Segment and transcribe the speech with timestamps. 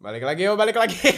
[0.00, 0.96] Balik lagi yo, balik lagi.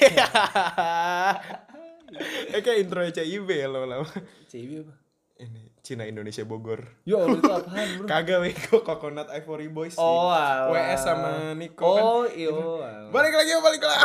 [2.50, 4.10] eh kayak intro CIB ya lama-lama.
[4.50, 4.94] CIB apa?
[5.38, 6.82] Ini Cina Indonesia Bogor.
[7.06, 8.10] Yo, itu apaan bro?
[8.10, 10.02] Kagak Weko Coconut Ivory Boys sih.
[10.02, 10.66] Oh, alah.
[10.74, 12.02] WS sama Niko kan.
[12.02, 12.82] Oh, iyo.
[12.82, 13.06] alah.
[13.14, 14.02] Balik lagi yo, balik lagi.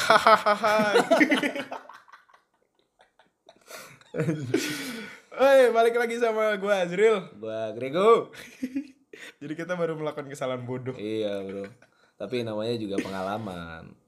[5.41, 7.18] Oi, balik lagi sama gue Azril.
[7.41, 8.30] Gua Grego.
[9.41, 10.94] Jadi kita baru melakukan kesalahan bodoh.
[11.02, 11.66] iya, bro.
[12.21, 14.05] Tapi namanya juga pengalaman.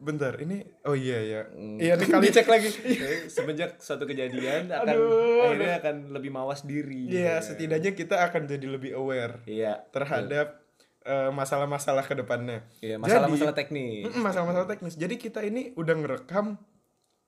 [0.00, 1.40] Bentar, ini oh iya ya.
[1.52, 1.76] Hmm.
[1.76, 2.72] Iya kali cek lagi.
[3.36, 7.04] Semenjak suatu kejadian akan Aduh, akhirnya akan lebih mawas diri.
[7.06, 9.84] Iya, setidaknya kita akan jadi lebih aware Iya.
[9.92, 10.64] terhadap
[11.00, 12.64] eh, masalah-masalah ke depannya.
[12.80, 14.04] Iya, masalah-masalah Jadi- teknis.
[14.10, 14.94] Masalah-masalah teknis.
[14.96, 16.56] Jadi kita ini udah ngerekam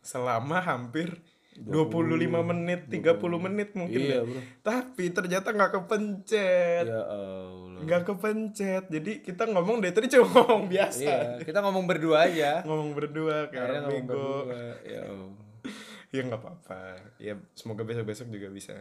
[0.00, 1.20] selama hampir
[1.52, 4.08] 25 menit, 30 menit mungkin ya.
[4.16, 4.40] Iya, bro.
[4.64, 6.88] Tapi ternyata nggak kepencet.
[6.88, 7.80] Ya Allah.
[7.84, 8.84] Nggak kepencet.
[8.88, 11.04] Jadi kita ngomong dari tadi cuma ngomong biasa.
[11.04, 12.64] Iya, kita ngomong berdua aja.
[12.64, 14.48] Ngomong berdua kayak orang bego.
[14.48, 14.62] berdua.
[14.88, 15.30] Ya Allah.
[16.12, 16.80] Ya nggak apa-apa.
[17.16, 18.76] Ya semoga besok-besok juga bisa.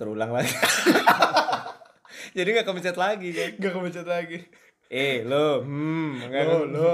[0.00, 0.48] Terulang lagi.
[2.36, 3.50] Jadi nggak kepencet lagi kan?
[3.60, 4.38] Nggak kepencet lagi.
[4.88, 6.92] Eh, lo, hmm, Lo, lo.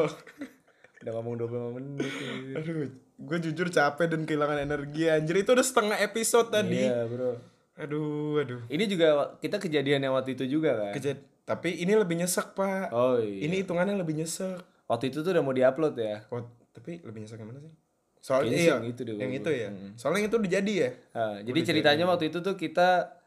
[1.03, 2.10] Udah ngomong 25 menit.
[2.58, 6.86] Aduh, gue jujur capek dan kehilangan energi anjir itu udah setengah episode tadi.
[6.86, 7.30] Iya, Bro.
[7.78, 8.60] Aduh, aduh.
[8.70, 10.94] Ini juga kita kejadian yang waktu itu juga kan?
[10.94, 12.92] Kejad tapi ini lebih nyesek, Pak.
[12.92, 13.48] Oh iya.
[13.48, 14.60] Ini hitungannya lebih nyesek.
[14.88, 16.25] waktu itu tuh udah mau diupload ya.
[16.33, 16.41] Oh,
[16.72, 17.72] tapi lebih nyesek yang mana sih?
[18.19, 19.69] Soalnya iya, yang itu deh, yang itu ya.
[19.94, 20.91] Soalnya yang itu udah jadi ya.
[21.16, 23.17] Nah, jadi ceritanya waktu itu tuh kita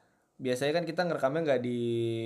[0.42, 1.80] biasanya kan kita ngerekamnya nggak di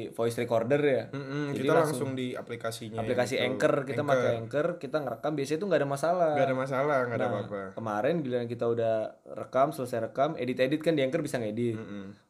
[0.10, 1.04] voice recorder ya.
[1.12, 2.98] Mm-mm, Jadi kita langsung, di aplikasinya.
[2.98, 3.44] aplikasi gitu.
[3.44, 6.32] Anchor kita pakai Anchor, kita ngerekam biasanya tuh nggak ada masalah.
[6.34, 7.62] Gak ada masalah, gak ada Nah, apa-apa.
[7.76, 8.96] Kemarin giliran kita udah
[9.36, 11.76] rekam, selesai rekam, edit-edit kan di Anchor bisa ngedit.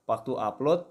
[0.03, 0.81] Waktu upload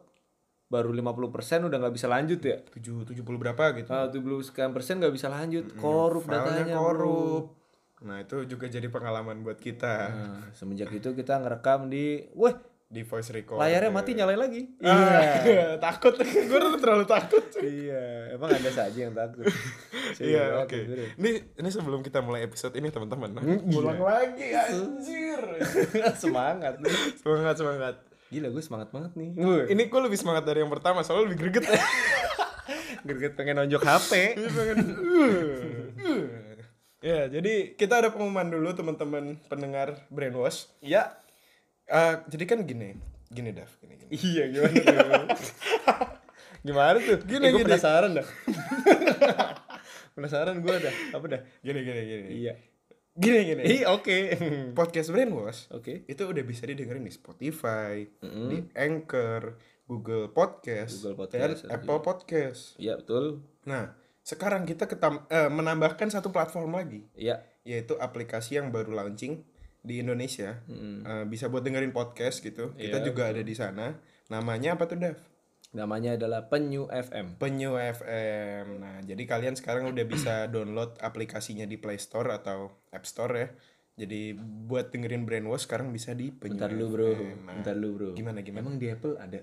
[0.64, 2.58] baru 50% udah nggak bisa lanjut ya.
[2.72, 3.90] Tujuh, tujuh puluh berapa gitu.
[3.90, 5.74] Ah, 70 sekian persen nggak bisa lanjut.
[5.74, 6.74] Korup Filenya datanya.
[6.76, 7.44] korup.
[8.02, 12.52] Nah, itu juga jadi pengalaman buat kita Nah, semenjak itu kita ngerekam di, wah
[12.94, 13.58] di voice record.
[13.58, 14.62] layarnya mati nyalain lagi.
[14.78, 15.80] Iya.
[15.86, 16.14] takut.
[16.20, 17.42] gue udah terlalu takut.
[17.64, 19.48] iya, emang ada saja yang takut.
[20.14, 20.78] Iya, oke.
[21.18, 23.34] Ini ini sebelum kita mulai episode ini teman-teman.
[23.66, 25.42] Ulang lagi anjir.
[26.22, 26.78] semangat.
[27.18, 27.94] semangat, semangat.
[28.30, 29.34] Gila gue semangat banget nih.
[29.74, 31.66] Ini gue lebih semangat dari yang pertama, soalnya lebih greget.
[33.02, 34.12] Gerget pengen nonjok HP.
[34.38, 34.78] Ini pengen.
[37.02, 40.70] ya, jadi kita ada pengumuman dulu teman-teman pendengar Brainwash.
[40.78, 41.23] Iya.
[41.84, 42.96] Eh, jadi kan gini,
[43.28, 44.10] gini Dav, gini, gini.
[44.10, 44.72] Iya gimana?
[44.72, 45.24] gimana?
[46.66, 47.18] gimana tuh?
[47.22, 47.68] Gini, Eh, gue gini.
[47.68, 48.24] penasaran dah.
[50.14, 50.94] penasaran gue dah.
[51.12, 51.40] Apa dah?
[51.60, 52.28] Gini, gini, gini.
[52.40, 52.54] Iya.
[53.14, 53.62] Gini, gini.
[53.62, 54.16] Ih oke.
[54.78, 56.02] Podcast Brainwash Oke.
[56.08, 59.54] itu udah bisa didengerin di Spotify, di Anchor,
[59.86, 62.62] Google Podcast, Google dan Podcast, Apple Podcast.
[62.74, 63.44] Iya betul.
[63.70, 67.44] Nah, sekarang kita ketam eh, menambahkan satu platform lagi, Iya.
[67.62, 69.46] yaitu aplikasi yang baru launching
[69.84, 70.64] di Indonesia.
[70.66, 72.72] Eh, bisa buat dengerin podcast gitu.
[72.72, 74.00] Kita Iya, juga ada di sana.
[74.32, 75.20] Namanya apa tuh, Dev?
[75.74, 77.36] Namanya adalah Penyu FM.
[77.36, 78.78] Penyu FM.
[78.80, 83.48] Nah, jadi kalian sekarang udah bisa download aplikasinya di Play Store atau App Store ya.
[83.94, 87.10] Jadi buat dengerin Brainwash sekarang bisa di Penyu Bentar dulu bro.
[87.46, 88.10] Nah, Bentar dulu bro.
[88.14, 88.62] Gimana gimana?
[88.66, 89.38] Emang di Apple ada?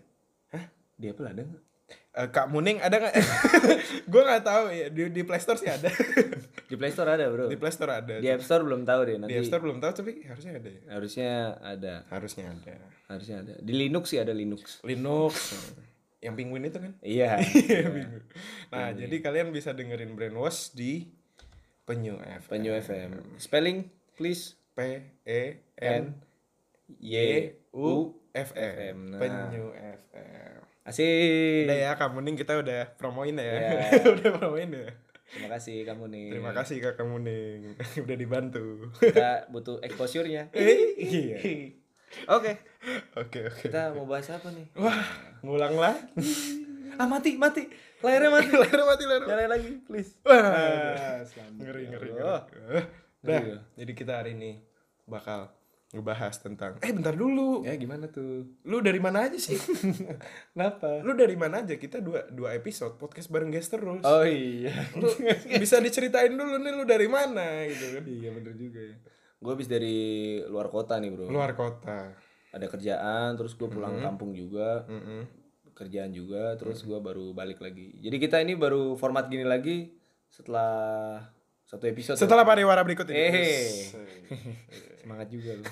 [0.56, 0.66] Hah?
[0.96, 1.64] Di Apple ada nggak?
[2.12, 3.16] Eh, Kak Muning ada nggak?
[4.12, 4.88] gue nggak tahu ya.
[4.92, 5.88] Di, di Play Store sih ada.
[6.72, 7.52] Di Play Store ada bro.
[7.52, 8.16] di Play Store ada.
[8.24, 9.36] Di App Store belum tahu deh nanti.
[9.36, 10.82] Di App Store belum tahu tapi harusnya ada ya.
[10.88, 11.94] Harusnya ada.
[12.08, 12.76] Harusnya ada.
[13.12, 13.54] Harusnya ada.
[13.60, 14.80] Di Linux sih ada Linux.
[14.88, 15.52] Linux.
[16.24, 16.96] yang penguin itu kan?
[17.04, 17.44] Iya.
[18.72, 21.12] Nah, jadi kalian bisa dengerin Brainwash di
[21.84, 22.48] Penyu FM.
[22.48, 23.12] Penyu FM.
[23.36, 24.56] Spelling please.
[24.72, 24.80] P
[25.28, 26.16] E N
[27.04, 29.12] Y U F M.
[29.12, 29.20] Nah.
[29.20, 30.51] Penyu FM.
[30.82, 31.70] Asik.
[31.70, 33.46] Udah ya, kamu nih kita udah promoin ya.
[33.46, 34.02] Iya.
[34.18, 34.90] udah promoin ya.
[35.32, 36.26] Terima kasih kamu nih.
[36.36, 37.44] Terima kasih Kak kamu nih
[38.04, 38.92] udah dibantu.
[39.00, 40.52] Kita butuh exposure-nya.
[41.00, 41.38] iya.
[42.28, 42.60] Oke.
[43.16, 43.62] Oke, oke.
[43.64, 44.68] Kita mau bahas apa nih?
[44.76, 45.00] Wah,
[45.46, 45.96] ngulang lah.
[47.00, 47.64] Ah mati, mati.
[48.04, 48.52] Layarnya mati.
[48.52, 49.22] Layar mati layar.
[49.24, 49.32] mati.
[49.32, 50.20] Nyalain lagi, please.
[50.28, 51.24] Wah,
[51.62, 52.26] ngeri ngeri ngeri.
[52.28, 52.42] Oh.
[52.76, 52.86] Eh,
[53.22, 53.60] Dah, Ngeri ya.
[53.78, 54.60] jadi kita hari ini
[55.06, 55.54] bakal
[55.92, 57.68] ngebahas tentang Eh, bentar dulu.
[57.68, 58.48] Ya gimana tuh?
[58.64, 59.60] Lu dari mana aja sih?
[60.56, 61.04] Kenapa?
[61.04, 61.76] Lu dari mana aja?
[61.76, 64.00] Kita dua dua episode podcast bareng guest terus.
[64.02, 64.72] Oh iya.
[64.96, 65.12] Lu
[65.60, 68.04] bisa diceritain dulu nih lu dari mana gitu kan.
[68.08, 68.96] iya bener juga ya.
[69.42, 70.00] Gue habis dari
[70.48, 71.28] luar kota nih bro.
[71.28, 72.16] Luar kota.
[72.52, 74.84] Ada kerjaan, terus gue pulang kampung juga.
[74.88, 75.28] Mm-mm.
[75.72, 77.96] Kerjaan juga, terus gue baru balik lagi.
[77.98, 79.92] Jadi kita ini baru format gini lagi
[80.30, 81.20] setelah
[81.66, 82.20] satu episode.
[82.20, 83.18] Setelah pariwara berikut ini.
[83.18, 83.68] Eh.
[85.02, 85.64] Semangat juga lu.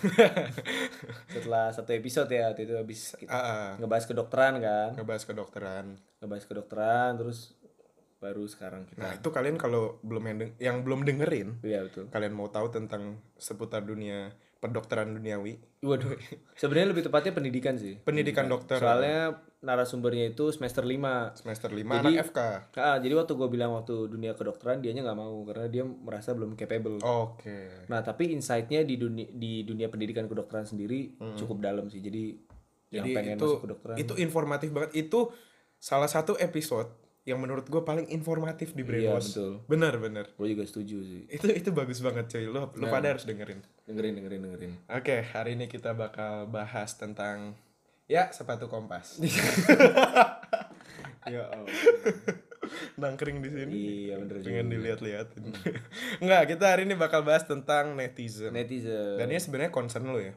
[1.33, 3.69] setelah satu episode ya, waktu itu habis kita Ah, ah.
[3.77, 4.89] ngebahas kedokteran kan.
[4.97, 5.85] ngebahas kedokteran.
[6.19, 7.53] Ngebahas kedokteran, terus
[8.19, 12.35] baru sekarang Nah, kita itu kalian kalau belum yang, yang belum dengerin, iya betul kalian
[12.35, 16.15] mau tahu tentang seputar dunia kedokteran duniawi, waduh
[16.59, 22.15] sebenarnya lebih tepatnya pendidikan sih pendidikan dokter soalnya narasumbernya itu semester 5 semester 5 Jadi-
[22.15, 22.39] anak FK.
[22.75, 26.55] Ah, jadi waktu gue bilang waktu dunia kedokteran dianya nggak mau karena dia merasa belum
[26.55, 26.99] capable.
[26.99, 27.87] Oke.
[27.87, 31.99] Nah tapi insight-nya di dunia di dunia pendidikan kedokteran sendiri cukup dalam sih.
[31.99, 32.39] Jadi,
[32.89, 33.95] yang Jadi pengen itu masuk kedokteran.
[33.99, 34.91] itu informatif banget.
[34.95, 35.35] Itu
[35.75, 36.87] salah satu episode
[37.29, 39.37] yang menurut gue paling informatif di iya Brainwash.
[39.37, 39.51] betul.
[39.69, 40.25] Bener bener.
[40.33, 41.29] Gue juga setuju sih.
[41.29, 42.49] Itu itu bagus banget cuy.
[42.49, 43.61] Lo lo pada harus dengerin.
[43.85, 44.71] Dengerin dengerin dengerin.
[44.89, 47.53] Oke, hari ini kita bakal bahas tentang
[48.09, 49.21] ya sepatu kompas.
[51.33, 51.69] ya Allah.
[52.97, 53.71] Nangkring di sini.
[54.09, 54.49] iya bener juga.
[54.49, 55.43] Pengen dilihat-liatin.
[56.25, 58.57] Enggak, kita hari ini bakal bahas tentang netizen.
[58.57, 59.21] Netizen.
[59.21, 60.33] Dan ini sebenarnya concern lo ya.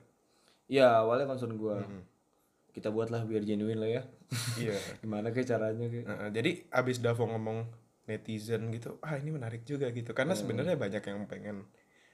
[0.68, 1.76] Ya awalnya concern gue.
[2.72, 4.02] Kita buatlah biar genuine lah ya.
[4.56, 4.76] Iya.
[5.04, 6.06] Gimana kayak caranya kayak.
[6.08, 7.68] Heeh, jadi abis Davo ngomong
[8.08, 10.10] netizen gitu, ah ini menarik juga gitu.
[10.10, 11.68] Karena sebenarnya banyak yang pengen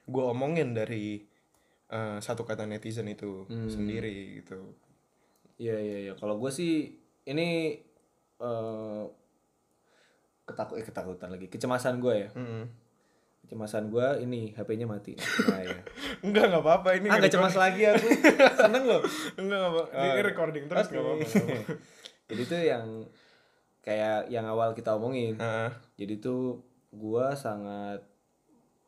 [0.05, 1.25] gue omongin dari
[1.89, 4.77] eh, satu kata netizen itu sendiri gitu.
[5.57, 6.13] Iya iya iya.
[6.15, 6.93] Kalau gue sih
[7.25, 7.79] ini
[8.39, 9.03] eh
[10.49, 11.47] ketakut eh, ketakutan lagi.
[11.47, 12.29] Kecemasan gue ya.
[12.33, 12.88] Mm-mm.
[13.49, 15.17] Kecemasan gue ini HP-nya mati.
[15.49, 15.81] Nah, ya.
[16.21, 17.09] Enggak, nggak apa-apa ini.
[17.09, 18.05] ah cemas lagi aku.
[18.53, 19.01] Seneng loh.
[19.41, 19.83] Enggak, nggak apa.
[19.89, 21.25] Ini recording terus nggak apa-apa.
[21.25, 21.73] apa-apa.
[22.29, 22.85] Jadi tuh yang
[23.81, 25.33] kayak yang awal kita omongin.
[25.41, 25.69] Heeh.
[25.97, 26.61] Jadi tuh
[26.93, 28.05] gua sangat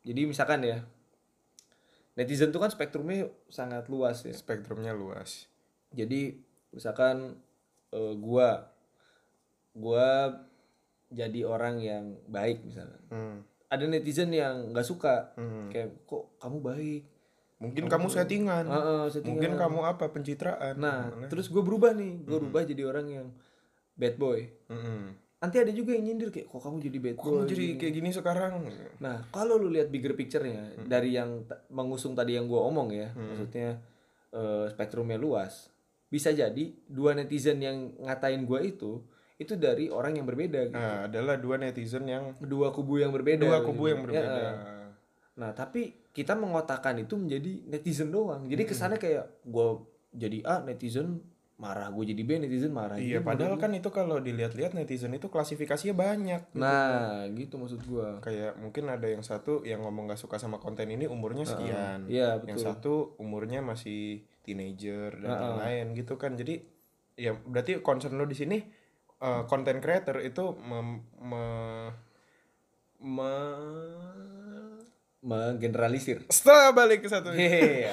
[0.02, 0.82] jadi misalkan ya
[2.18, 4.30] netizen tuh kan spektrumnya sangat luas ya.
[4.30, 5.50] spektrumnya luas.
[5.90, 6.38] Jadi
[6.70, 7.34] misalkan
[7.90, 8.70] eh, gua
[9.74, 10.38] gua
[11.10, 13.02] jadi orang yang baik misalkan.
[13.10, 13.38] Hmm.
[13.72, 15.72] Ada netizen yang nggak suka Hmm.
[15.72, 17.02] kayak kok kamu baik.
[17.56, 18.64] Mungkin kamu settingan.
[18.66, 19.32] Heeh, settingan.
[19.32, 20.74] Mungkin kamu apa pencitraan.
[20.76, 23.26] Nah, terus gue berubah nih, gue berubah jadi orang yang
[23.94, 24.44] bad boy.
[24.66, 25.14] Mm-mm.
[25.38, 27.30] Nanti ada juga yang nyindir kayak kok kamu jadi bad Kok boy.
[27.32, 28.52] kamu jadi kayak gini sekarang?
[28.98, 33.78] Nah, kalau lu lihat bigger picture-nya dari yang mengusung tadi yang gue omong ya, maksudnya
[34.30, 35.70] eh, spektrumnya luas,
[36.08, 39.06] bisa jadi dua netizen yang ngatain gue itu
[39.42, 40.78] itu dari orang yang berbeda gitu.
[40.78, 43.42] Nah, adalah dua netizen yang Dua kubu yang berbeda.
[43.42, 43.68] dua gitu.
[43.70, 44.42] kubu yang Ya, berbeda.
[44.46, 44.54] eh.
[45.32, 48.44] Nah, tapi kita mengotakkan itu menjadi netizen doang.
[48.44, 49.66] Jadi kesannya kayak gue
[50.12, 51.24] jadi A, netizen
[51.56, 51.88] marah.
[51.88, 52.98] Gue jadi B, netizen marah.
[53.00, 56.42] Iya, Jadi padahal kan itu kalau dilihat-lihat netizen itu klasifikasinya banyak.
[56.52, 58.08] Nah, gitu maksud gue.
[58.20, 62.10] Kayak mungkin ada yang satu yang ngomong gak suka sama konten ini umurnya sekian.
[62.10, 62.66] Iya, Yang betul.
[62.68, 66.34] satu umurnya masih teenager dan lain-lain gitu kan.
[66.34, 66.60] Jadi
[67.14, 68.58] ya berarti concern lo di sini
[69.22, 71.94] eh, content creator itu mem- me-
[72.98, 74.10] me-
[75.22, 76.26] Menggeneralisir.
[76.26, 77.30] setelah balik ke satu.
[77.30, 77.86] Hehehe.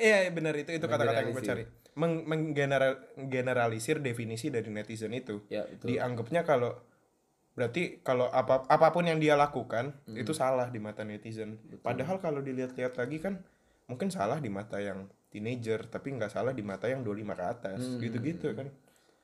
[0.00, 1.64] ya, benar itu itu kata-kata yang gue cari.
[1.92, 5.44] Meng- menggeneralisir definisi dari netizen itu.
[5.52, 5.92] Ya, betul.
[5.92, 6.72] dianggapnya kalau
[7.52, 11.60] berarti kalau apa apa pun yang dia lakukan itu salah di mata netizen.
[11.84, 13.44] Padahal kalau dilihat-lihat lagi kan
[13.84, 17.80] mungkin salah di mata yang teenager tapi nggak salah di mata yang 25 ke atas.
[18.00, 18.72] Gitu-gitu kan.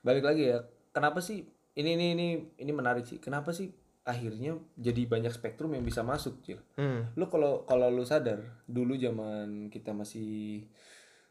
[0.04, 0.60] Balik lagi ya.
[0.98, 2.26] Kenapa sih ini ini ini
[2.58, 3.22] ini menarik sih.
[3.22, 3.70] Kenapa sih
[4.02, 6.58] akhirnya jadi banyak spektrum yang bisa masuk, Cil?
[6.74, 7.14] hmm.
[7.14, 10.64] Lu kalau kalau lu sadar, dulu zaman kita masih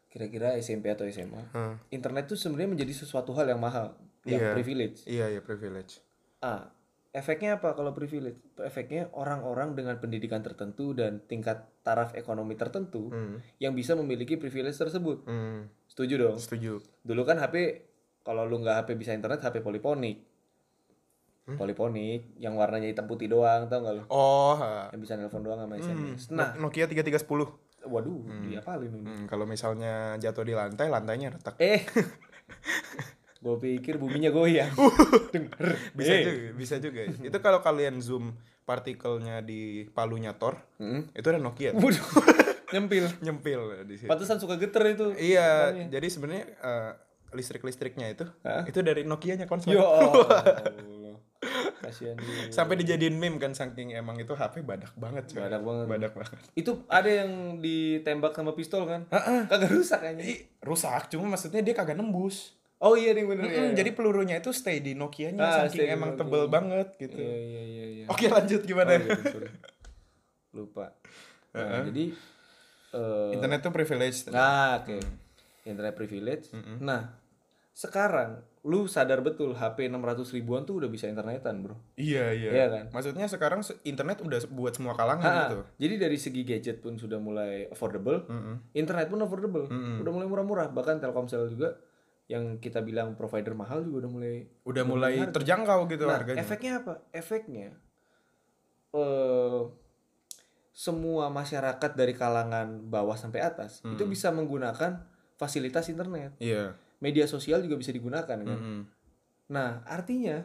[0.08, 1.76] kira-kira SMP atau SMA, Hmm.
[1.92, 3.92] internet tuh sebenarnya menjadi sesuatu hal yang mahal,
[4.24, 4.52] yang Iya.
[4.56, 5.04] privilege.
[5.04, 6.00] iya ya privilege
[6.38, 6.70] Ah,
[7.12, 8.38] efeknya apa kalau privilege?
[8.56, 13.58] Efeknya orang-orang dengan pendidikan tertentu dan tingkat taraf ekonomi tertentu hmm.
[13.58, 15.26] yang bisa memiliki privilege tersebut.
[15.26, 15.66] Hmm.
[15.90, 16.36] Setuju dong?
[16.38, 17.87] setuju Dulu kan HP
[18.28, 20.20] kalau lu nggak HP bisa internet, HP poliponik.
[21.48, 24.04] Poliponik yang warnanya hitam putih doang, tau nggak lu?
[24.06, 24.92] oh ha.
[24.92, 26.28] Yang bisa nelpon doang sama SMS.
[26.28, 27.24] nah Nah, Nokia 3310
[27.88, 29.06] waduh, dia paling ini.
[29.08, 31.88] hmm, kalau misalnya jatuh di lantai lantainya retak Eh,
[33.40, 34.68] gue pikir buminya goyang.
[35.32, 35.96] Denger.
[35.96, 36.20] bisa Eh.
[36.20, 41.16] juga bisa juga itu kalau kalian zoom partikelnya di palunya Thor Mm.
[41.16, 41.96] itu ada Nokia Waduh,
[42.76, 43.08] nyempil.
[43.24, 45.16] nyempil di situ Pantesan suka geter itu.
[45.16, 48.24] iya jadi sebenarnya listrik listriknya itu
[48.64, 49.84] itu dari Nokia-nya konsol Yo.
[51.78, 52.50] Kasihan dia.
[52.50, 55.38] sampai dijadiin meme kan saking emang itu HP badak banget coy.
[55.38, 55.86] Badak banget.
[55.86, 59.06] badak banget Itu ada yang ditembak sama pistol kan?
[59.46, 60.24] Kagak rusak kayaknya.
[60.26, 63.42] Ih, rusak cuma maksudnya dia kagak nembus Oh iya nih bener.
[63.44, 66.20] Mm, jadi pelurunya itu stay di Nokia-nya Ah, saking emang Nokia.
[66.20, 68.04] tebel banget gitu Iya iya iya iya.
[68.06, 69.50] oke lanjut gimana Oh, iya, sorry.
[70.50, 70.86] Lupa.
[71.52, 72.04] Nah, jadi
[72.88, 74.98] eh internet tuh privilege Nah, oke.
[75.68, 76.48] Internet privilege.
[76.78, 77.12] Nah,
[77.70, 81.78] sekarang lu sadar betul HP 600 ribuan tuh udah bisa internetan, Bro.
[81.94, 82.84] iya iya Iya kan?
[82.90, 86.96] maksudnya sekarang se- internet udah buat semua kalangan Ah, gitu Jadi dari segi gadget pun
[86.96, 88.26] sudah mulai affordable,
[88.72, 90.68] internet pun affordable, udah mulai murah-murah.
[90.68, 91.78] Bahkan Telkomsel juga
[92.26, 94.34] yang kita bilang provider mahal juga udah mulai
[94.64, 96.42] Udah mulai terjangkau gitu Nah, harganya.
[96.42, 96.94] efeknya apa?
[97.10, 97.68] Efeknya
[98.90, 99.60] eh
[100.70, 104.08] semua masyarakat dari kalangan bawah sampai atas itu Hmm.
[104.08, 105.02] bisa menggunakan
[105.38, 106.34] fasilitas internet.
[106.36, 106.74] Iya.
[106.98, 108.42] Media sosial juga bisa digunakan kan.
[108.44, 108.80] Mm-mm.
[109.48, 110.42] Nah, artinya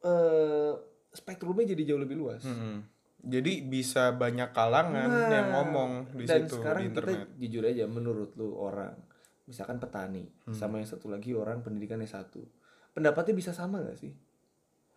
[0.00, 0.72] eh
[1.10, 2.42] spektrumnya jadi jauh lebih luas.
[2.42, 2.82] Mm-mm.
[3.20, 7.28] Jadi bisa banyak kalangan Nah, yang ngomong di dan situ sekarang di kita internet.
[7.36, 8.96] jujur aja menurut lu orang
[9.44, 10.54] misalkan petani Hmm.
[10.54, 12.32] sama yang satu lagi orang pendidikan S1
[12.90, 14.14] pendapatnya bisa sama gak sih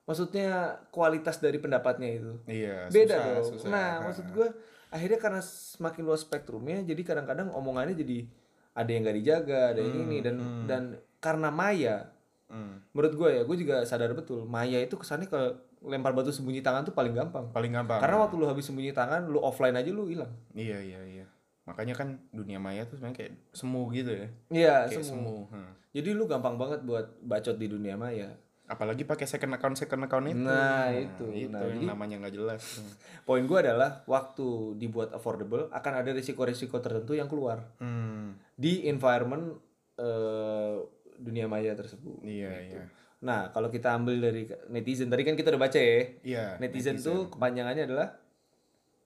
[0.04, 0.50] maksudnya
[0.88, 2.86] kualitas dari pendapatnya itu Iya.
[2.88, 3.68] beda susah, dong susah.
[3.68, 4.48] nah maksud gue
[4.94, 8.30] akhirnya karena semakin luas spektrumnya jadi kadang-kadang omongannya jadi
[8.72, 10.66] ada yang gak dijaga ada yang Hmm, ini dan hmm.
[10.66, 10.84] dan
[11.18, 11.98] karena maya
[12.46, 12.86] Mm.
[12.94, 15.40] menurut gue ya gue juga sadar betul maya itu kesannya ke
[15.82, 17.98] lempar batu sembunyi tangan tuh paling gampang Paling gampang.
[17.98, 21.26] karena waktu lu habis sembunyi tangan lu offline aja lu hilang Iya iya iya.
[21.64, 24.28] Makanya kan dunia maya tuh sebenarnya kayak semu gitu ya.
[24.52, 25.38] iya Kayak semua semu.
[25.50, 25.62] ha.
[25.90, 28.38] Jadi lu gampang banget buat bacot di dunia maya.
[28.74, 30.42] Apalagi pakai second account second account itu.
[30.42, 31.26] Nah, itu.
[31.30, 32.64] itu Nah, yang jadi- namanya nggak jelas.
[33.28, 38.34] Poin gua adalah waktu dibuat affordable akan ada risiko-risiko tertentu yang keluar Hmm.
[38.56, 39.62] di environment
[39.94, 40.74] eh,
[41.16, 42.18] dunia maya tersebut.
[42.20, 42.74] Iya Gitu.
[42.74, 42.84] iya.
[43.22, 46.02] Nah, kalau kita ambil dari netizen tadi kan kita udah baca ya.
[46.20, 46.46] Iya.
[46.58, 48.18] Netizen, tuh kepanjangannya adalah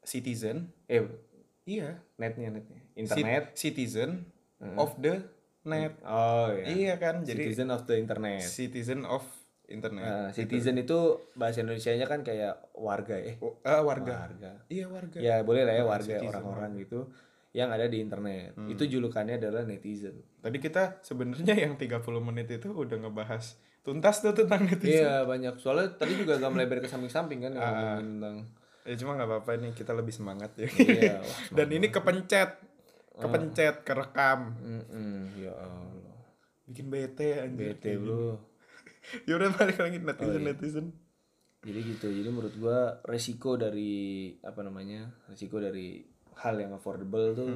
[0.02, 0.72] citizen.
[0.88, 1.04] eh
[1.66, 2.00] Iya.
[2.16, 3.52] netnya netnya internet.
[3.54, 4.32] citizen
[4.74, 5.28] of the
[5.62, 6.00] net.
[6.02, 6.66] Oh iya.
[6.66, 7.22] Iya kan.
[7.22, 8.42] Jadi Citizen of the internet.
[8.42, 9.28] citizen of
[9.68, 10.04] internet.
[10.04, 13.36] Nah, citizen itu bahasa Indonesianya kan kayak warga ya.
[13.44, 14.28] Oh, ah, warga.
[14.32, 14.52] Warga.
[14.72, 15.18] Iya warga.
[15.20, 17.00] Ya boleh lah ya Nah, warga orang-orang gitu
[17.52, 18.56] yang ada di internet.
[18.68, 20.24] Itu julukannya adalah netizen.
[20.40, 25.04] Tadi kita sebenarnya yang 30 menit itu udah ngebahas tuntas tuh tentang netizen.
[25.04, 28.38] Iya banyak soalnya tadi juga gak melebar ke samping-samping kan ngomongin tentang
[28.88, 30.64] Ya cuma nggak apa-apa nih kita lebih semangat ya.
[30.80, 32.56] iya wah, Dan ini kepencet,
[33.20, 36.08] kepencet, kerekam, mm-mm, ya Allah
[36.68, 37.76] bikin bete anjir.
[37.76, 38.36] bete bro
[39.28, 40.88] Ya udah balik lagi netizen netizen.
[41.60, 46.06] jadi gitu jadi menurut gua resiko dari apa namanya resiko dari
[46.38, 47.50] hal yang affordable tuh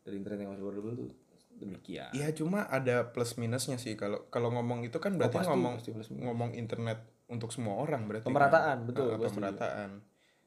[0.00, 1.10] dari internet yang affordable tuh
[1.52, 2.08] demikian.
[2.12, 3.92] Iya cuma ada plus minusnya sih.
[3.92, 8.08] Kalau kalau ngomong itu kan berarti pasti, ngomong pasti plus ngomong internet untuk semua orang
[8.08, 8.32] berarti kan.
[8.32, 9.34] Pemerataan, betul, Ah, gua setuju.
[9.36, 9.90] pemerataan.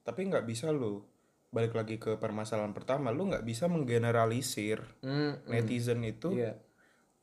[0.02, 1.06] Tapi nggak bisa lo
[1.48, 6.58] balik lagi ke permasalahan pertama lu nggak bisa menggeneralisir Mm, netizen itu iya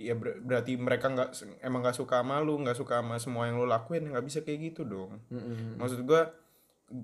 [0.00, 1.30] ya ber- berarti mereka nggak
[1.61, 4.73] emang nggak suka sama lu nggak suka sama semua yang lu lakuin nggak bisa kayak
[4.73, 5.21] gitu dong.
[5.28, 5.76] Mm-mm.
[5.76, 6.33] maksud gua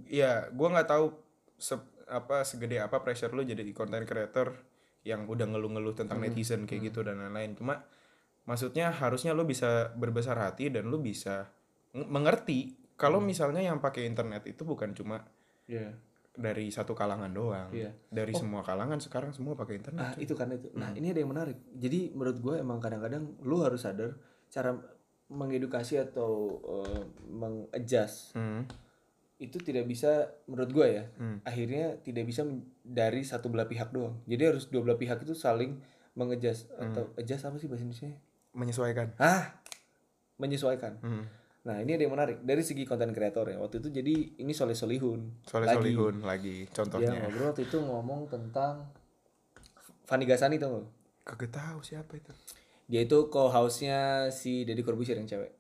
[0.05, 1.13] ya gua nggak tahu
[1.55, 4.57] se- apa segede apa pressure lu jadi content creator
[5.03, 7.55] yang udah ngeluh-ngeluh tentang netizen kayak gitu dan lain-lain.
[7.55, 7.85] Cuma
[8.43, 11.47] maksudnya harusnya lu bisa berbesar hati dan lu bisa
[11.93, 15.23] ng- mengerti kalau misalnya yang pakai internet itu bukan cuma
[15.67, 15.99] Iya.
[16.37, 17.97] Dari satu kalangan doang Iya.
[18.07, 20.69] dari semua kalangan sekarang semua pakai internet Ah itu kan itu.
[20.73, 20.99] Nah Hmm.
[20.99, 21.57] ini ada yang menarik.
[21.73, 24.15] Jadi menurut gue emang kadang-kadang lu harus sadar
[24.47, 24.77] cara
[25.27, 26.31] mengedukasi atau
[26.63, 28.69] uh, mengadjust Hmm.
[29.37, 31.05] itu tidak bisa menurut gue ya.
[31.17, 31.41] Hmm.
[31.43, 32.45] Akhirnya tidak bisa
[32.81, 34.21] dari satu belah pihak doang.
[34.25, 35.81] Jadi harus dua belah pihak itu saling
[36.13, 36.93] mengadjust Hmm.
[36.93, 38.13] atau adjust apa sih bahasa Indonesia?
[38.53, 39.61] menyesuaikan Ah
[40.37, 40.97] menyesuaikan.
[41.01, 41.25] Hmm.
[41.67, 43.59] Nah ini ada yang menarik dari segi konten kreator ya.
[43.59, 45.43] Waktu itu jadi ini Soleh Solihun.
[45.43, 45.77] Soleh Lagi.
[45.77, 48.87] Solihun lagi Dia contohnya ngobrol waktu itu ngomong tentang
[50.07, 50.87] Fanny Gasani tau gak?
[51.27, 52.31] kagak tahu siapa itu
[52.87, 55.51] Dia itu co-house-nya si Deddy Corbuzier yang cewek.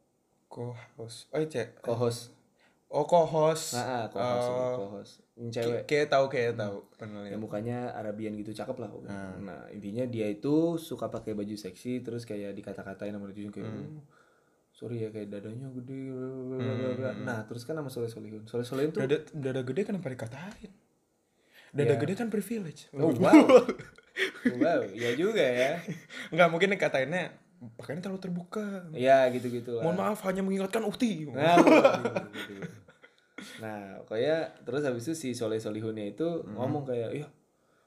[0.46, 2.30] co-host oh cek Co-host.
[2.86, 5.12] oh co-host Nah, ah, co-host, Oh, co-host.
[5.34, 5.82] Yang cewek.
[5.84, 8.88] Kayak tahu kayak tahu pernah Yang mukanya Arabian gitu cakep lah.
[8.94, 9.42] Hmm.
[9.42, 13.98] Nah, intinya dia itu suka pakai baju seksi terus kayak dikata-katain sama netizen kayak Hmm.
[14.76, 18.45] "Oh, sorry ya kayak dadanya gede bla." Nah, terus kan sama Soleh Solihun.
[18.45, 20.68] Soleh Solihun tuh dada dada gede kenapa dikatain
[21.73, 21.99] dada Ya.
[21.99, 23.45] gede kan privilege Oh, wow.
[24.61, 25.80] wow, ya juga ya.
[26.28, 27.33] nggak mungkin dikatainnya
[27.75, 29.83] pakainya terlalu terbuka Ya gitu-gitu lah.
[29.83, 32.54] mohon maaf hanya mengingatkan ukti Nah, gitu, gitu, gitu.
[33.61, 36.52] nah kayak terus habis itu si Soleh Solihunnya itu Hmm.
[36.52, 37.28] ngomong kayak ya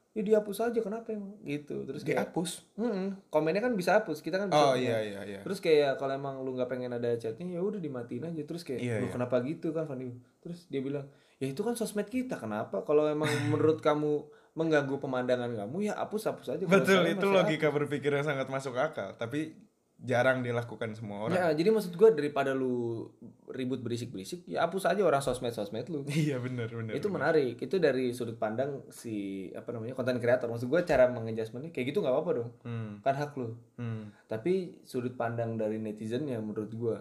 [0.09, 1.37] ya dihapus aja kenapa emang?
[1.45, 2.65] Gitu terus kayak dihapus?
[2.75, 5.39] "Mm-mm, komennya kan bisa hapus kita kan bisa oh punya." iya iya iya.
[5.45, 8.81] Terus kayak kalau emang lu nggak pengen ada chatnya ya udah dimatiin aja terus kayak
[8.81, 9.13] Iya, lu iya.
[9.13, 10.09] kenapa gitu kan Fanny
[10.41, 11.05] terus dia bilang
[11.37, 12.81] ya itu kan sosmed kita kenapa?
[12.81, 16.63] Kalau emang menurut kamu mengganggu pemandangan kamu ya hapus hapus aja.
[16.65, 19.68] Betul itu logika berpikir yang sangat masuk akal tapi
[19.99, 23.11] jarang dilakukan semua orang Ya, jadi maksud gua daripada lu
[23.51, 26.07] ribut berisik-berisik, ya hapus aja orang sosmed-sosmed lu.
[26.15, 27.35] iya benar benar itu benar.
[27.35, 27.59] menarik.
[27.59, 30.47] Itu dari sudut pandang si apa namanya konten kreator.
[30.47, 32.49] Maksud gua cara mengadjustmentnya kayak gitu nggak apa-apa dong.
[32.63, 32.91] hmm.
[33.03, 33.59] Kan hak lu.
[33.75, 34.15] Hmm.
[34.31, 36.97] Tapi sudut pandang dari netizen yang menurut gua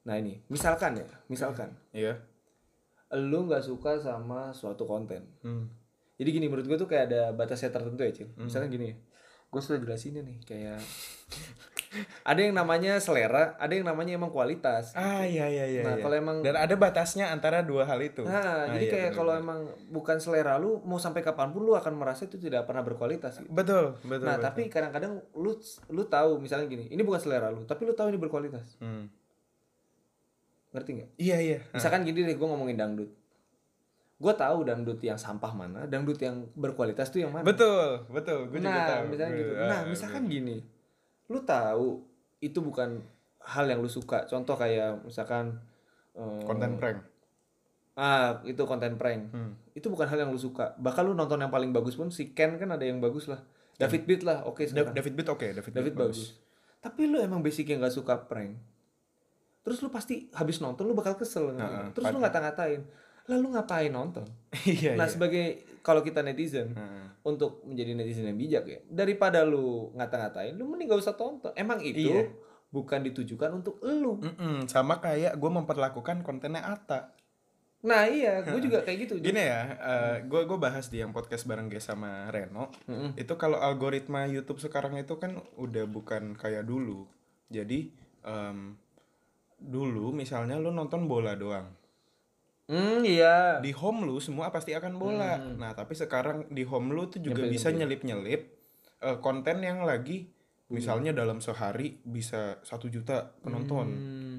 [0.00, 2.16] Nah ini, misalkan ya, misalkan iya
[3.10, 5.26] lu nggak suka sama suatu konten.
[5.44, 5.66] hmm.
[6.16, 8.28] Jadi gini menurut gua tuh kayak ada batasnya tertentu ya, Cil.
[8.36, 8.92] Misalkan gini,
[9.50, 10.78] gue sudah jelasinnya nih kayak
[12.22, 14.94] ada yang namanya selera ada yang namanya emang kualitas.
[14.94, 16.02] Ah iya iya iya nah iya.
[16.06, 18.22] kalau emang dan ada batasnya antara dua hal itu.
[18.22, 21.98] Nah, jadi iya, kayak kalau emang bukan selera lu mau sampai kapan pun lu akan
[21.98, 23.50] merasa itu tidak pernah berkualitas gitu.
[23.50, 24.46] betul betul nah betul.
[24.46, 25.58] tapi kadang-kadang lu
[25.90, 28.78] lu tahu misalnya gini ini bukan selera lu tapi lu tahu ini berkualitas.
[28.78, 29.10] Hmm.
[30.70, 31.10] ngerti nggak?
[31.18, 31.58] Iya iya.
[31.74, 33.10] Misalkan gini deh gue ngomongin dangdut.
[34.22, 37.42] Gue tahu dangdut yang sampah mana dangdut yang berkualitas tuh yang mana.
[37.42, 38.46] Betul betul.
[38.46, 39.02] Gue juga nah tahu.
[39.10, 39.52] misalnya Gue- gitu.
[39.58, 40.62] Ah, nah misalkan gini
[41.30, 42.02] lu tahu
[42.42, 42.98] itu bukan
[43.46, 44.26] hal yang lu suka.
[44.26, 45.62] Contoh kayak misalkan
[46.18, 46.98] eh, konten prank.
[47.94, 49.30] Ah itu konten prank.
[49.30, 49.54] Hmm.
[49.70, 50.74] itu bukan hal yang lu suka.
[50.76, 53.40] Bahkan lu nonton yang paling bagus pun si Ken kan ada yang bagus lah.
[53.80, 54.92] David Beat lah oke sekarang.
[54.92, 56.36] David Beat oke David, David Beat bagus.
[56.84, 58.58] Tapi lu emang basicnya nggak suka prank.
[59.60, 62.80] Terus lu pasti habis nonton lu bakal kesel Heeh, terus lu ngata-ngatain
[63.30, 64.26] lalu ngapain nonton?
[64.66, 65.12] Iya nah iya.
[65.14, 65.44] sebagai
[65.80, 67.06] kalau kita netizen Heeh.
[67.22, 71.54] untuk menjadi netizen yang bijak ya daripada lu ngata-ngatain lu mending gak usah tonton.
[71.54, 72.26] Emang itu Iya.
[72.68, 74.18] bukan ditujukan untuk lu.
[74.18, 77.14] Mm-mm, sama kayak gue memperlakukan kontennya Ata
[77.80, 79.14] nah iya gue juga kayak gitu.
[79.24, 79.60] Gini ya
[80.20, 82.68] gue gue bahas di yang podcast bareng Ges sama Reno.
[82.84, 83.16] Mm-mm.
[83.16, 87.08] itu kalau algoritma YouTube sekarang itu kan udah bukan kayak dulu.
[87.48, 87.88] Jadi
[88.20, 88.76] em,
[89.56, 91.72] dulu misalnya lu nonton bola doang
[92.70, 95.58] hmm iya di home lu semua pasti akan bola Hmm.
[95.58, 97.52] nah tapi sekarang di home lu tuh juga Nyempil-nyempil.
[97.52, 98.42] bisa nyelip nyelip
[99.18, 100.30] konten yang lagi
[100.68, 104.38] misalnya dalam sehari bisa satu juta penonton Hmm.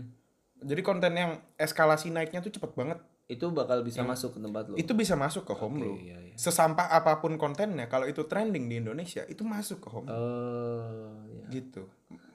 [0.57, 4.75] jadi konten yang eskalasi naiknya tuh cepet banget itu bakal bisa masuk ke tempat lu
[4.75, 6.35] itu bisa masuk ke home Oke, lu iya, iya.
[6.35, 11.47] sesampah apa pun kontennya kalau itu trending di Indonesia itu masuk ke home oh iya.
[11.49, 11.87] gitu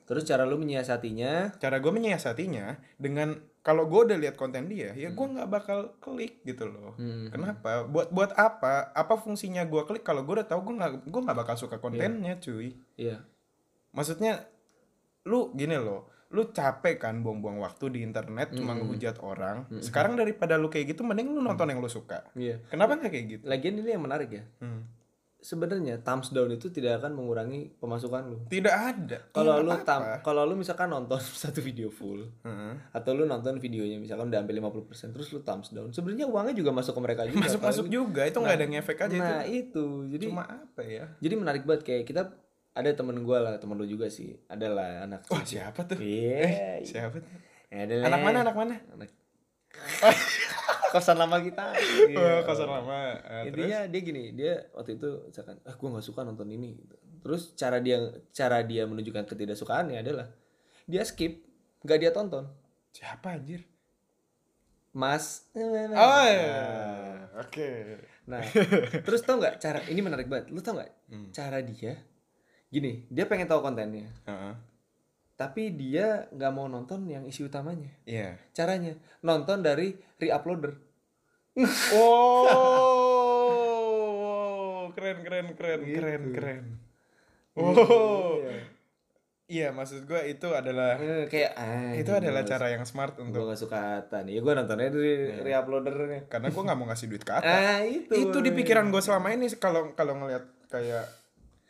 [0.07, 1.59] terus cara lu menyiasatinya?
[1.59, 6.39] Cara gue menyiasatinya dengan kalau gue udah lihat konten dia ya gue nggak bakal klik
[6.43, 6.95] gitu loh.
[6.95, 7.29] Hmm.
[7.29, 7.83] kenapa?
[7.85, 8.95] Buat buat apa?
[8.95, 10.07] Apa fungsinya gue klik?
[10.07, 12.79] Kalau gue udah tahu gue nggak gue nggak bakal suka kontennya cuy.
[12.95, 13.27] Iya.
[13.91, 14.47] Maksudnya
[15.27, 18.83] lu gini loh lu capek kan buang-buang waktu di internet cuma Hmm.
[18.83, 19.71] ngehujat orang.
[19.79, 22.27] Sekarang daripada lu kayak gitu mending lu nonton yang lu suka.
[22.35, 22.59] Iya.
[22.67, 23.43] Kenapa nggak kayak gitu?
[23.47, 24.43] Lagian ini yang menarik ya.
[24.59, 24.87] Hmm.
[25.37, 28.39] Sebenarnya thumbs down itu tidak akan mengurangi pemasukan lu.
[28.49, 29.19] Tidak ada.
[29.31, 32.73] Kalau Iya, lu tam kalau lu misalkan nonton satu video full Heeh.
[32.91, 36.73] atau lu nonton videonya misalkan udah hampir 50% terus lu thumbs down sebenarnya uangnya juga
[36.73, 39.55] masuk ke mereka juga masuk masuk juga itu nggak ada ngefek aja nah itu.
[39.57, 39.87] itu.
[40.17, 41.05] Jadi cuma apa ya?
[41.21, 42.23] jadi menarik banget kayak kita
[42.77, 45.97] ada temen gue lah temen lu juga sih adalah anak wah siapa tuh?
[45.97, 46.85] Iya.
[46.85, 47.33] Siapa tuh?
[47.73, 48.75] Adalah anak mana anak mana?
[48.93, 49.09] Anak
[50.97, 51.77] kosan lama kita.
[52.17, 53.47] Oh, kosan lama terus?
[53.53, 56.97] Intinya dia gini dia waktu itu misalkan ah gue nggak suka nonton ini gitu.
[57.21, 57.99] terus cara dia
[58.31, 60.31] cara dia menunjukkan ketidaksukaannya adalah
[60.85, 61.43] dia skip
[61.83, 62.49] nggak dia tonton.
[62.91, 63.61] Siapa anjir?
[64.91, 65.45] Mas.
[65.53, 65.61] Oh
[66.25, 66.65] iya.
[67.37, 68.01] Oke.
[68.25, 68.41] Nah
[69.03, 71.29] terus tau nggak cara ini menarik banget lu tau nggak Hmm.
[71.31, 72.01] cara dia?
[72.67, 74.09] Gini dia pengen tahu kontennya.
[74.25, 74.55] Heeh.
[75.37, 77.93] tapi dia nggak mau nonton yang isi utamanya.
[78.09, 78.41] Iya.
[78.51, 80.81] Caranya nonton dari reuploader
[81.97, 83.33] oh
[84.93, 86.65] keren keren keren keren keren.
[87.57, 88.45] Oh
[89.49, 89.73] iya.
[89.73, 93.57] Maksud gue itu adalah Eh, kayak ah, itu adalah cara yang smart gue untuk gak
[93.57, 96.29] suka Ata nih ya gue nontonnya dari reuploadernya.
[96.29, 99.33] Karena gue nggak mau ngasih duit ke Ata ah itu itu di pikiran gue selama
[99.33, 101.09] ini kalau kalau ngelihat kayak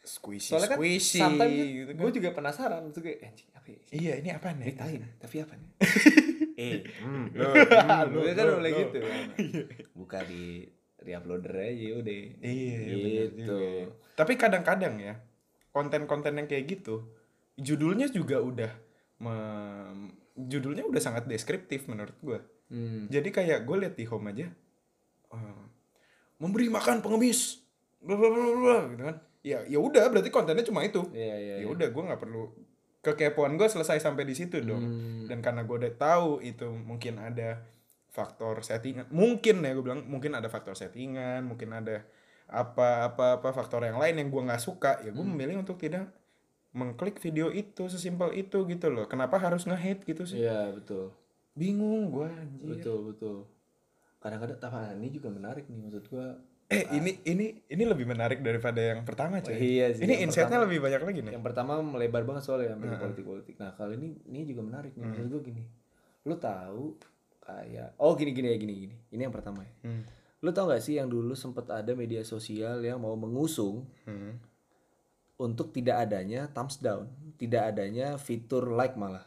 [0.03, 2.03] squishy soalnya kan squishy gitu kan.
[2.03, 3.79] gue juga penasaran tuh kayak anjing apa ya?
[3.90, 5.70] Iya ini apa nih Ceritain, tapi apa nih
[6.57, 8.79] eh hmm, lo, lo, kan lo, mulai lo.
[8.88, 9.25] gitu kan.
[9.99, 10.64] buka di
[11.05, 13.87] reuploader aja udah iya bener gitu juga ya.
[14.16, 15.14] tapi kadang-kadang ya
[15.71, 17.05] konten-konten yang kayak gitu
[17.61, 18.73] judulnya juga udah
[19.21, 22.38] mem- judulnya udah sangat deskriptif menurut gue
[22.73, 23.12] hmm.
[23.12, 24.49] jadi kayak gue lihat di home aja
[25.33, 25.62] eh,
[26.40, 27.61] memberi makan pengemis
[28.01, 29.16] bla bla bla bla, gitu kan
[29.47, 32.51] ya ya udah berarti kontennya cuma itu iya iya ya udah gue nggak perlu
[33.07, 34.83] kekepoan gue selesai sampai di situ dong.
[34.83, 35.25] Hmm.
[35.27, 37.62] dan karena gue udah tahu itu mungkin ada
[38.11, 42.03] faktor settingan mungkin ya gue bilang mungkin ada faktor settingan mungkin ada
[42.47, 45.35] apa apa apa faktor yang lain yang gue nggak suka ya gue Hmm.
[45.35, 46.11] memilih untuk tidak
[46.71, 49.09] mengklik video itu sesimpel itu gitu loh.
[49.09, 50.45] Kenapa harus nge-hate gitu sih?
[50.45, 51.09] Iya betul.
[51.57, 52.69] Bingung gue anjir.
[52.69, 53.37] Betul betul.
[54.21, 56.27] Kadang-kadang tapi ini juga menarik nih maksud gue
[56.66, 60.59] eh ini ini ini lebih menarik daripada yang pertama cuy iya sih, ini yang insightnya
[60.59, 63.55] lebih banyak lagi nih yang pertama melebar banget soalnya sampai ke politik-politik.
[63.62, 65.07] Nah, kali ini ini juga menarik nih.
[65.07, 65.62] Maksud gue gini.
[66.26, 66.98] Lu tahu
[67.38, 68.96] kayak oh gini gini ya gini gini.
[69.14, 69.72] Ini yang pertama ya.
[69.87, 70.02] Hmm.
[70.42, 74.35] Lu tau gak sih yang dulu sempat ada media sosial yang mau mengusung Hmm.
[75.38, 77.07] untuk tidak adanya thumbs down,
[77.38, 79.22] tidak adanya fitur like malah.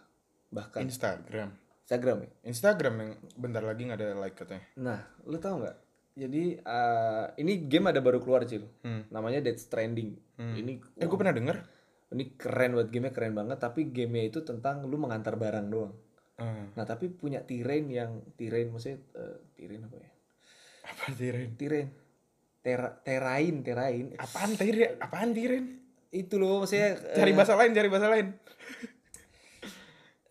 [0.51, 1.55] Bahkan Instagram
[1.87, 2.29] Instagram ya.
[2.45, 5.77] Instagram yang bentar lagi nggak ada like katanya Nah, lu tau nggak?
[6.15, 8.65] Jadi eh, ini game ada baru keluar cil.
[8.85, 9.05] Hmm.
[9.11, 10.15] Namanya Death Stranding.
[10.39, 11.57] Ini eh gue pernah denger.
[12.09, 15.93] Ini keren buat gamenya keren banget tapi gamenya itu tentang lu mengantar barang doang.
[16.39, 20.09] Ah, nah tapi punya terrain yang terrain maksudnya eh, terrain apa ya?
[20.89, 21.89] Apa tiren terrain
[22.59, 25.79] Tera, terrain terrain apaan tiren apaan tiren
[26.11, 28.27] itu loh maksudnya eh, cari bahasa lain cari bahasa lain.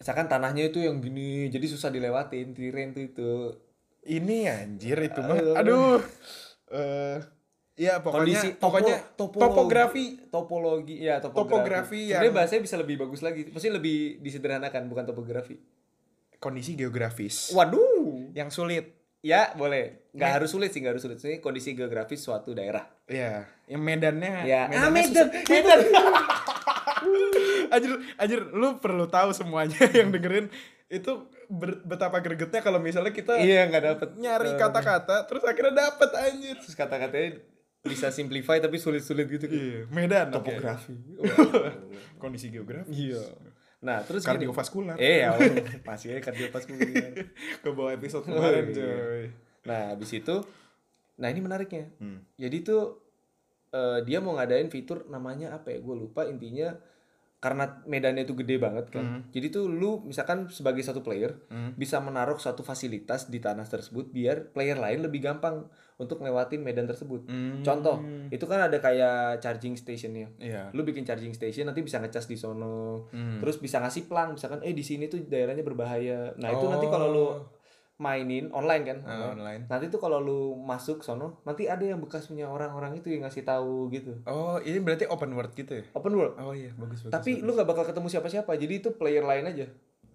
[0.00, 3.30] Misalkan tanahnya itu yang gini jadi susah dilewatin terrain tuh itu
[4.08, 5.36] ini anjir itu mah.
[5.36, 5.54] Aduh.
[5.54, 5.98] aduh.
[6.70, 7.18] Eh
[7.78, 9.38] ya pokoknya Kondisi topo- pokoknya topologi.
[9.44, 13.40] topografi topologi ya topografi, Topografi sebenarnya yang- bahasanya bisa lebih bagus lagi.
[13.46, 15.54] Maksudnya lebih disederhanakan bukan topografi.
[16.36, 17.50] Kondisi geografis.
[17.50, 18.30] Waduh.
[18.32, 18.84] Yang sulit.
[19.18, 20.10] Ya boleh.
[20.10, 21.18] Nggak Me- harus sulit sih nggak harus sulit.
[21.18, 22.86] Ini kondisi geografis suatu daerah.
[23.06, 24.66] Ya yang medannya ya.
[24.66, 25.26] ah medannya Medan.
[25.26, 25.44] Susah.
[25.46, 25.80] Medan.
[27.68, 30.48] Anjir anjir lu perlu tahu semuanya yang dengerin.
[30.88, 34.08] Itu ber- betapa gregetnya kalau misalnya kita iya nggak dapet.
[34.14, 36.56] nyari eh, kata-kata terus akhirnya dapet anjir.
[36.58, 37.40] Terus kata-katanya
[37.80, 39.46] bisa simplify tapi sulit-sulit gitu.
[39.46, 40.92] Iya Medan topografi.
[42.20, 43.22] Kondisi geografi iya.
[43.78, 45.32] Nah terus kardiovaskular eh ya
[45.88, 47.14] masih aja kardiovaskular
[47.58, 48.76] ke bawah episode Oh, kemarin iya.
[48.76, 49.22] coy.
[49.64, 50.36] Nah habis itu
[51.14, 51.90] nah ini menariknya.
[51.98, 52.22] Hmm.
[52.34, 53.02] jadi tuh
[53.70, 55.78] eh, dia mau ngadain fitur namanya apa ya?
[55.78, 56.74] Gue lupa intinya
[57.38, 59.20] karena medannya itu gede banget kan Hmm.
[59.30, 61.70] jadi tuh lu misalkan sebagai satu player Hmm.
[61.72, 66.84] bisa menaruh suatu fasilitas di tanah tersebut biar player lain lebih gampang untuk ngelewatin medan
[66.84, 67.62] tersebut Hmm.
[67.62, 72.26] contoh itu kan ada kayak charging stationnya iya lu bikin charging station nanti bisa ngecas
[72.26, 73.38] di sono Hmm.
[73.38, 77.06] terus bisa ngasih pelang misalkan eh di sini tuh daerahnya berbahaya nah itu nanti kalau
[77.08, 77.26] lu
[77.98, 78.98] mainin online kan.
[79.02, 79.66] Ah, online.
[79.66, 83.42] nanti tuh kalau lu masuk sono nanti ada yang bekas punya orang-orang itu yang ngasih
[83.42, 84.22] tahu gitu.
[84.24, 85.84] Oh ini berarti open world gitu ya?
[85.92, 86.38] Open world.
[86.38, 87.44] Oh iya bagus bagus tapi bagus.
[87.44, 89.66] lu nggak bakal ketemu siapa-siapa jadi itu player lain aja.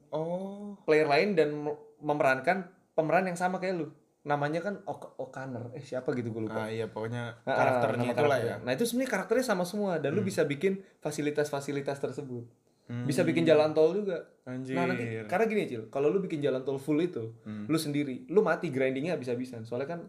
[0.10, 0.80] Oh.
[0.84, 3.88] Player lain dan me- memerankan pemeran yang sama kayak lu.
[4.24, 5.76] Namanya kan O'Connor.
[5.76, 6.64] Eh siapa gitu gue lupa.
[6.64, 8.56] Ah iya pokoknya Ah, karakternya nama itulah karakternya.
[8.56, 12.48] ya nah itu sebenarnya karakternya sama semua dan lu bisa bikin fasilitas-fasilitas tersebut
[12.84, 13.04] Hmm.
[13.04, 16.62] bisa bikin jalan tol juga anjir nah nanti karena gini cil kalau lu bikin jalan
[16.62, 17.64] tol full itu Hmm.
[17.64, 20.00] lu sendiri lu mati grindingnya bisa-bisan soalnya kan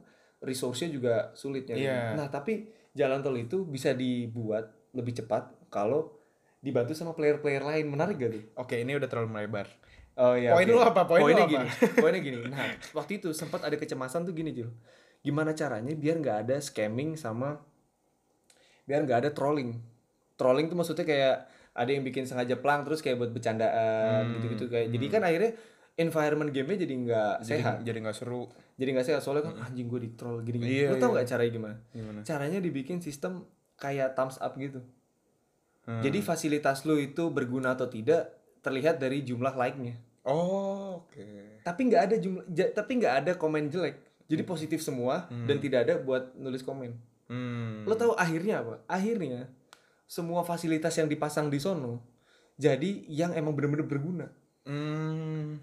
[0.41, 1.83] resource-nya juga sulit nyari.
[1.83, 2.15] Iya.
[2.15, 6.19] nah tapi jalan tol itu bisa dibuat lebih cepat kalau
[6.59, 9.71] dibantu sama player-player lain menarik gak tuh oke ini udah terlalu melebar
[10.17, 10.73] oh iya Poin oke.
[10.73, 11.01] lu apa?
[11.05, 11.53] Poin lu poinnya apa?
[11.53, 11.69] gini
[12.03, 14.67] poinnya gini nah waktu itu sempat ada kecemasan tuh gini Cil
[15.21, 17.63] gimana caranya biar nggak ada scamming sama
[18.85, 19.79] biar nggak ada trolling
[20.35, 21.37] trolling tuh maksudnya kayak
[21.75, 24.89] ada yang bikin sengaja pelang terus kayak buat bercandaan Hmm, gitu-gitu kayak.
[24.89, 25.53] Jadi kan akhirnya
[25.95, 27.77] environment gamenya jadi nggak sehat.
[27.83, 28.47] jadi nggak seru.
[28.75, 29.21] Jadi nggak sehat.
[29.21, 31.15] Soalnya kan anjing gue di troll gini gini Iya, lu tau iya.
[31.15, 31.77] nggak caranya gimana?
[31.93, 32.19] Gimana?
[32.23, 33.43] Caranya dibikin sistem
[33.77, 34.81] kayak thumbs up gitu.
[35.85, 36.01] Hmm.
[36.01, 40.01] jadi fasilitas lu itu berguna atau tidak terlihat dari jumlah like-nya.
[40.25, 41.61] Oh oke.
[41.61, 44.01] Tapi nggak ada jumlah ja- tapi nggak ada komen jelek.
[44.25, 46.97] Jadi positif semua dan tidak ada buat nulis komen.
[47.25, 47.85] Hmm.
[47.85, 48.81] lo tahu akhirnya apa?
[48.87, 49.49] Akhirnya
[50.05, 52.15] semua fasilitas yang dipasang di sono
[52.55, 54.27] jadi yang emang bener-bener berguna.
[54.65, 55.59] Hmm.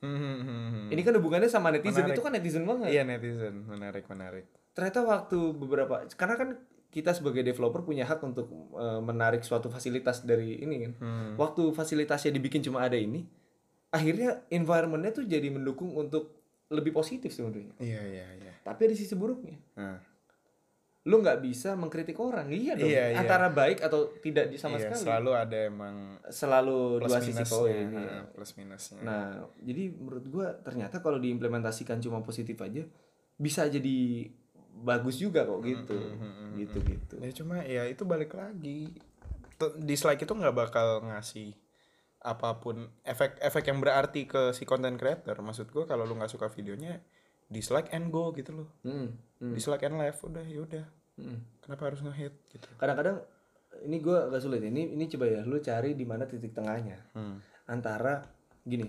[0.00, 0.86] Hmm, hmm, hmm, hmm.
[0.96, 2.16] ini kan hubungannya sama netizen Menarik.
[2.16, 2.88] itu kan netizen banget.
[2.88, 3.68] Iya netizen.
[3.68, 4.48] Menarik menarik.
[4.72, 6.48] Ternyata waktu beberapa karena kan
[6.88, 8.48] kita sebagai developer punya hak untuk
[8.80, 10.92] eh, menarik suatu fasilitas dari ini kan.
[11.00, 11.32] Hmm.
[11.36, 13.28] waktu fasilitasnya dibikin cuma ada ini
[13.92, 17.74] akhirnya environmentnya tuh jadi mendukung untuk lebih positif sebenarnya.
[17.82, 18.52] Iya iya iya.
[18.62, 19.58] Tapi ada sisi buruknya.
[19.74, 19.98] Nah,
[21.10, 22.46] lu nggak bisa mengkritik orang.
[22.46, 22.86] Iya dong.
[22.86, 23.18] Iya, iya.
[23.18, 25.02] antara baik atau tidak sama iya, sekali.
[25.02, 25.96] selalu ada emang
[26.30, 27.82] selalu plus dua sisi iya.
[27.90, 29.02] nah, plus minusnya.
[29.02, 29.26] Nah
[29.58, 32.86] jadi menurut gua ternyata kalau diimplementasikan cuma positif aja
[33.34, 34.30] bisa jadi
[34.86, 35.98] bagus juga kok gitu.
[35.98, 38.94] Hmm, gitu gitu ya cuma ya itu balik lagi.
[39.82, 41.58] Dislike itu nggak bakal ngasih
[42.20, 45.34] apa pun efek-efek yang berarti ke si content creator.
[45.42, 47.02] Maksud gua kalau lu nggak suka videonya
[47.50, 48.70] dislike and go gitu loh.
[48.86, 51.38] Hmm, hmm, dislike and left udah ya udah hmm.
[51.60, 53.20] kenapa harus nge-hit gitu kadang-kadang
[53.84, 57.36] ini gua agak sulit ini ini coba ya lu cari di mana titik tengahnya hmm.
[57.68, 58.24] antara
[58.60, 58.88] gini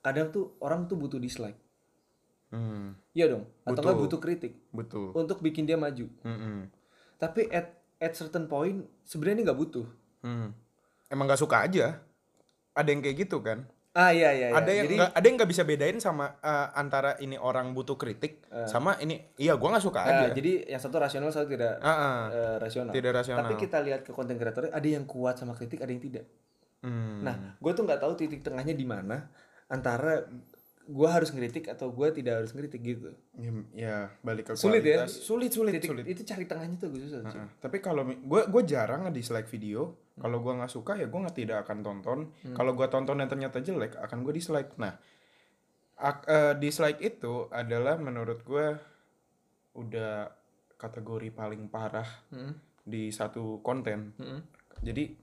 [0.00, 1.56] kadang tuh orang tuh butuh dislike
[2.50, 2.98] Hmm.
[3.14, 3.82] iya dong atau Butuh.
[3.86, 6.66] nggak butuh kritik betul untuk bikin dia maju Mm-mm.
[7.14, 9.86] tapi at at certain point sebenarnya nggak butuh
[10.18, 10.50] Hmm.
[11.06, 12.02] emang nggak suka aja
[12.74, 14.54] ada yang kayak gitu kan ah iya iya, iya.
[14.54, 17.94] ada yang jadi nggak ada yang nggak bisa bedain sama eh, antara ini orang butuh
[17.94, 21.78] kritik sama ini iya gua nggak suka ah, aja jadi yang satu rasional satu tidak
[21.78, 22.20] Ah, ah.
[22.28, 25.78] eh, rasional tidak rasional tapi kita lihat ke konten kreatornya ada yang kuat sama kritik
[25.78, 26.26] ada yang tidak
[26.80, 27.20] Hmm.
[27.20, 29.28] nah gue tuh nggak tahu titik tengahnya di mana
[29.66, 30.24] antara
[30.82, 35.04] gue harus ngeritik atau gue tidak harus ngeritik gitu ya, ya balik ke sulit ya
[35.04, 35.12] kualitas.
[35.12, 36.04] sulit sulit, Titik- sulit.
[36.04, 37.36] itu cari tengahnya tuh gue susah cuy.
[37.36, 41.38] Ah, tapi kalau gue gue jarang nge-dislike video kalau gua nggak suka ya gua nggak
[41.38, 42.18] tidak akan tonton
[42.52, 44.94] kalau gua tonton dan ternyata jelek akan gue dislike nah
[45.96, 48.76] ak- eh, dislike itu adalah menurut gua
[49.72, 50.28] udah
[50.76, 52.52] kategori paling parah Mm-mm.
[52.82, 54.40] di satu konten Mm-mm.
[54.80, 55.14] jadi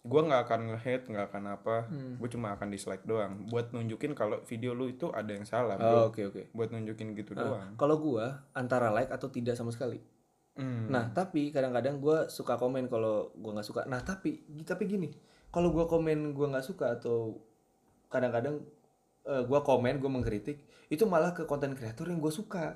[0.00, 2.14] gue nggak akan nge-hate nggak akan apa Hmm.
[2.16, 5.82] gue cuma akan dislike doang buat nunjukin kalau video lu itu ada yang salah Oh,
[5.82, 6.42] bro oke oke.
[6.52, 9.98] buat nunjukin gitu Nah, doang kalau gua antara like atau tidak sama sekali.
[10.56, 10.88] Hmm.
[10.88, 13.80] Nah, tapi kadang-kadang gua suka komen kalau gua nggak suka.
[13.84, 15.08] Nah, tapi tapi gini,
[15.52, 17.36] kalau gua komen gua nggak suka atau
[18.08, 18.64] kadang-kadang
[19.24, 20.56] eh, gua komen, gua mengkritik,
[20.88, 22.66] itu malah ke konten kreator yang gua suka.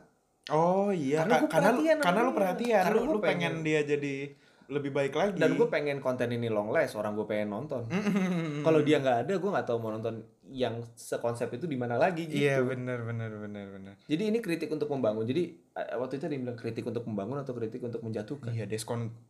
[0.50, 1.70] oh iya Karena Ka- karena
[2.02, 3.66] karena lu perhatian Karena lu, lu pengen pengen.
[3.66, 4.16] dia jadi
[4.70, 7.90] lebih baik lagi Dan gue pengen konten ini long last, orang gue pengen nonton.
[8.66, 12.26] Kalau dia nggak ada, gue nggak tahu mau nonton yang sekonsep itu di mana lagi
[12.26, 12.42] gitu.
[12.42, 15.22] iya benar benar benar benar Jadi ini kritik untuk membangun.
[15.26, 15.42] Jadi
[15.74, 18.50] eh, waktu itu dia bilang kritik untuk membangun atau kritik untuk menjatuhkan.
[18.50, 19.29] iya deskon eh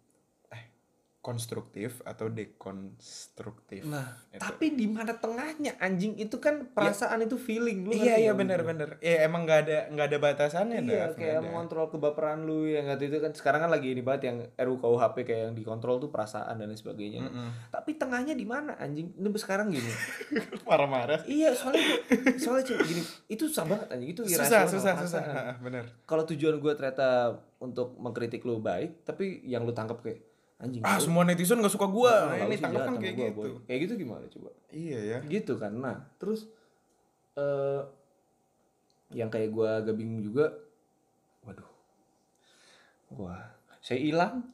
[1.20, 4.40] konstruktif atau dekonstruktif Nah, Itu.
[4.40, 8.96] tapi di mana tengahnya anjing itu kan perasaan itu feeling lu iya iya benar benar
[9.04, 10.80] ya emang nggak ada nggak ada batasannya?
[10.80, 11.44] Iya, nggak kayak ada.
[11.44, 15.40] mengontrol kebaperan lu yang nggak itu kan sekarang kan lagi ini banget yang RUKUHP kayak
[15.52, 17.20] yang dikontrol tuh perasaan dan lain sebagainya.
[17.20, 17.48] Mm-mm.
[17.68, 19.12] Tapi tengahnya di mana anjing?
[19.12, 19.92] Ini sekarang gini.
[20.68, 22.00] marah-marah iya, soalnya
[22.40, 25.22] soalnya gini, itu susah banget anjing, itu susah susah susah
[25.60, 30.29] benar Kalau tujuan gue ternyata untuk mengkritik lu baik, tapi yang lu tangkap kayak
[30.60, 30.82] anjing.
[30.84, 32.28] ah semua netizen nggak suka gua.
[32.28, 33.40] Nah, nah, ini sama kayak gua, gitu.
[33.40, 33.50] Boy.
[33.64, 34.50] Kayak gitu gimana coba?
[34.70, 35.18] iya ya.
[35.24, 35.72] Gitu kan.
[35.74, 36.46] Nah terus
[37.34, 37.80] eh
[39.10, 40.52] yang kayak gua agak bingung juga
[41.42, 41.66] waduh
[43.16, 43.42] wah
[43.86, 44.44] saya hilang.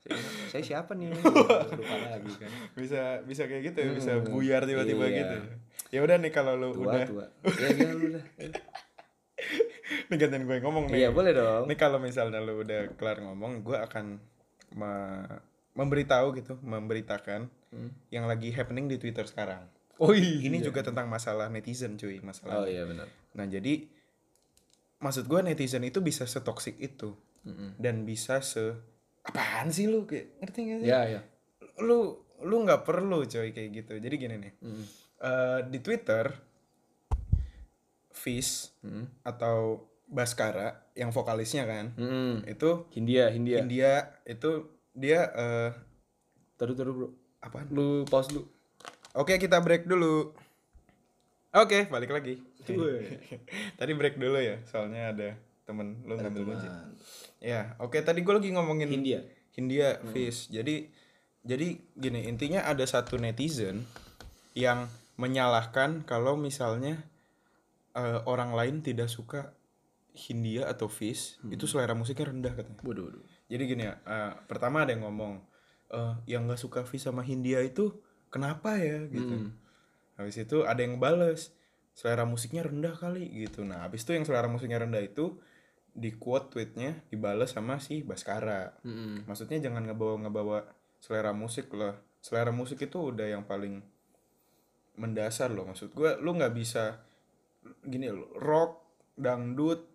[0.00, 0.16] Saya,
[0.50, 1.12] saya siapa nih?
[1.14, 2.50] Lupa lagi kan.
[2.74, 5.16] Bisa bisa kayak gitu ya bisa Hmm, buyar tiba-tiba iya.
[5.22, 5.36] gitu.
[5.90, 7.04] Ya udah nih kalau lu tua udah.
[7.06, 7.26] tua.
[7.46, 8.24] Ya gila lu dah
[10.10, 11.06] nih gantian gue ngomong nih.
[11.06, 11.64] Iya boleh dong.
[11.70, 14.18] Ini kalau misalnya lu udah kelar ngomong, gue akan
[14.72, 15.40] me-
[15.72, 17.94] memberitahu gitu, memberitakan Hmm.
[18.08, 19.62] yang lagi happening di Twitter sekarang.
[19.96, 22.56] oh iya Ini juga tentang masalah netizen, cuy, masalah.
[22.56, 23.86] oh iya benar Nah jadi
[24.98, 27.76] maksud gue netizen itu bisa setoksik itu Mm-mm.
[27.76, 28.74] dan bisa se
[29.22, 30.88] apaan sih lu kayak ngerti gak sih?
[30.88, 31.20] ya ya
[31.78, 33.92] Lu lu nggak perlu coy kayak gitu.
[33.94, 34.84] Jadi gini nih, Mm-mm.
[35.20, 36.26] eh, di Twitter,
[38.10, 39.06] Fish Mm-mm.
[39.22, 42.42] atau Baskara yang vokalisnya kan, Mm-mm.
[42.50, 43.92] itu Hindia Hindia India
[44.26, 45.70] itu dia eh
[46.58, 47.08] taruh taruh bro
[47.40, 47.70] apaan?
[47.70, 48.44] lu pause dulu
[49.10, 50.30] Oke, kita break dulu.
[51.50, 52.38] Oke, balik lagi.
[53.78, 55.28] Tadi break dulu ya, soalnya ada
[55.66, 56.68] temen lu ngambil kunci.
[57.42, 59.22] Ya, oke tadi gue lagi ngomongin Hindia
[59.54, 60.50] Hindia Fish.
[60.50, 60.90] Jadi
[61.40, 63.86] jadi gini, intinya ada satu netizen
[64.52, 67.00] yang menyalahkan kalau misalnya
[67.96, 69.54] eh, orang lain tidak suka
[70.10, 72.82] Hindia atau Fish, itu selera musiknya rendah katanya.
[72.82, 75.42] waduh waduh Jadi gini ya, eh, pertama ada yang ngomong
[75.90, 77.94] eh, yang nggak suka Fish sama Hindia itu
[78.30, 79.50] kenapa ya gitu.
[79.50, 79.54] Hmm.
[80.18, 81.54] Habis itu ada yang bales
[81.94, 83.66] selera musiknya rendah kali gitu.
[83.66, 85.36] Nah, habis itu yang selera musiknya rendah itu
[85.90, 88.78] di quote tweetnya dibales sama si Baskara.
[88.86, 89.26] Mm-mm.
[89.26, 90.70] Maksudnya jangan ngebawa-ngebawa
[91.02, 91.98] selera musik lah.
[92.22, 93.82] Selera musik itu udah yang paling
[95.00, 95.66] mendasar loh.
[95.66, 97.02] Maksud gue, lu nggak bisa
[97.84, 98.80] gini loh, rock,
[99.18, 99.89] dangdut,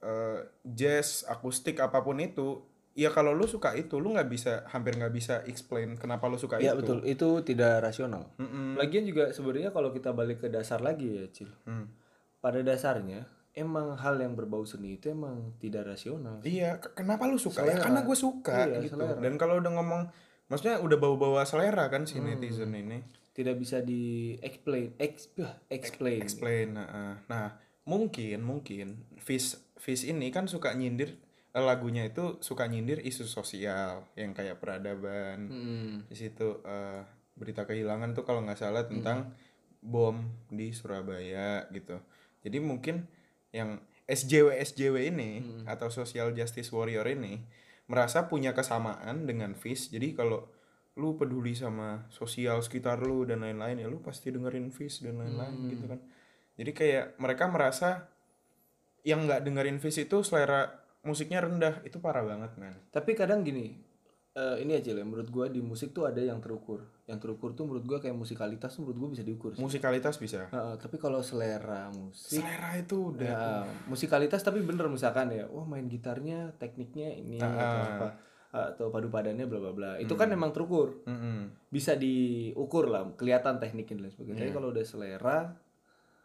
[0.00, 2.64] eh, jazz, akustik apa pun itu.
[2.90, 6.58] Ya kalau lu suka itu, lu nggak bisa hampir nggak bisa explain kenapa lu suka
[6.58, 6.82] Iya itu.
[6.82, 8.34] betul, itu tidak rasional.
[8.36, 8.74] Mm-mm.
[8.74, 11.48] Lagian juga sebenarnya kalau kita balik ke dasar lagi ya, Cil.
[11.62, 11.86] Hmm.
[12.38, 16.42] Pada dasarnya emang hal yang berbau seni itu emang tidak rasional.
[16.42, 17.62] Iya, ke- kenapa lu suka?
[17.62, 17.84] Ya Selera.
[17.84, 18.94] karena gue suka Iya, gitu.
[18.94, 19.16] selera.
[19.16, 20.02] Dan kalau udah ngomong,
[20.46, 22.26] maksudnya udah bawa-bawa selera kan si Hmm.
[22.28, 23.06] netizen ini.
[23.30, 25.30] Tidak bisa di explain, ex,
[25.68, 26.20] explain.
[26.20, 26.68] Explain.
[26.74, 31.16] Nah, nah, mungkin mungkin Fish Fish ini kan suka nyindir
[31.56, 35.48] eh, lagunya itu suka nyindir isu sosial yang kayak peradaban.
[35.48, 35.94] Hmm.
[36.06, 37.02] Di situ eh,
[37.34, 39.32] berita kehilangan tuh kalau nggak salah tentang
[39.80, 40.20] bom
[40.52, 41.96] di Surabaya gitu.
[42.44, 43.08] Jadi mungkin
[43.50, 45.30] yang SJW SJW ini
[45.64, 47.40] atau social justice warrior ini
[47.88, 49.88] merasa punya kesamaan dengan Fish.
[49.88, 50.46] Jadi kalau
[50.98, 55.72] lu peduli sama sosial sekitar lu dan lain-lain ya lu pasti dengerin Fish dan lain-lain
[55.72, 56.00] gitu kan.
[56.60, 58.10] Jadi kayak mereka merasa
[59.02, 60.68] yang nggak dengerin Fish itu selera
[61.00, 62.76] musiknya rendah itu parah banget man.
[62.88, 63.72] Tapi kadang gini,
[64.32, 65.02] eh, ini aja lah.
[65.02, 66.84] Menurut gua di musik tuh ada yang terukur.
[67.08, 69.56] Yang terukur tuh menurut gua kayak musikalitas tuh menurut gua bisa diukur.
[69.56, 69.60] sih.
[69.60, 70.46] Musikalitas bisa.
[70.46, 73.40] Heeh, tapi kalau selera musik Selera itu udah Ya,
[73.86, 77.88] musikalitas tapi bener misalkan ya, wah main gitarnya tekniknya ini atau Ah.
[77.90, 78.08] apa
[78.50, 79.90] atau padu padannya bla bla bla.
[79.96, 81.06] Itu kan memang terukur.
[81.06, 81.70] Mm-mm.
[81.70, 84.36] Bisa diukur lah, kelihatan tekniknya dan sebagainya.
[84.36, 84.42] Iya.
[84.44, 85.38] Tapi kalau udah selera,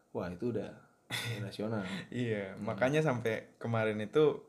[0.09, 0.73] wah itu udah
[1.41, 1.85] rasional.
[2.11, 4.41] Iya, makanya sampai kemarin itu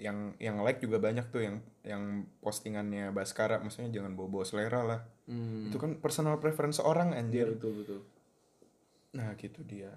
[0.00, 5.00] yang yang like juga banyak tuh yang yang postingannya Baskara maksudnya jangan bobo selera lah.
[5.28, 5.68] Hmm.
[5.68, 7.52] Itu kan personal preference orang anjir.
[7.52, 8.00] betul betul.
[9.16, 9.92] Nah, gitu dia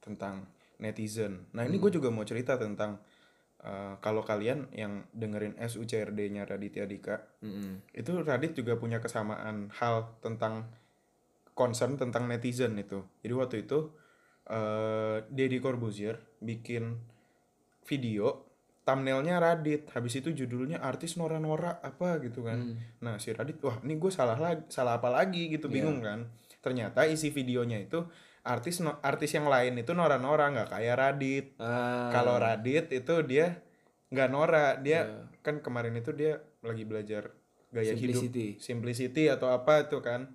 [0.00, 0.46] tentang
[0.78, 1.50] netizen.
[1.52, 3.02] Nah, ini gue juga mau cerita tentang
[3.60, 7.90] eh, kalau kalian yang dengerin SUCRD-nya Raditya Dika, Mm-mm.
[7.90, 10.70] itu Radit juga punya kesamaan hal tentang
[11.56, 13.02] concern tentang netizen itu.
[13.24, 13.90] Jadi waktu itu
[14.46, 16.96] eh Deddy Corbuzier bikin
[17.82, 18.46] video
[18.82, 22.62] thumbnailnya Radit, habis itu judulnya artis Nora Nora apa gitu kan.
[22.62, 22.78] Hmm.
[23.02, 26.30] Nah si Radit, wah ini gue salah lagi, salah apa lagi gitu bingung kan.
[26.62, 28.06] Ternyata isi videonya itu
[28.42, 31.46] artis no- artis yang lain itu Nora Nora nggak kayak Radit.
[31.58, 33.58] Ah, Kalau Radit itu dia
[34.06, 35.42] nggak Nora, dia Iya.
[35.42, 37.34] kan kemarin itu dia lagi belajar
[37.74, 38.46] gaya hidup Simplicity.
[38.62, 40.30] simplicity atau apa itu kan.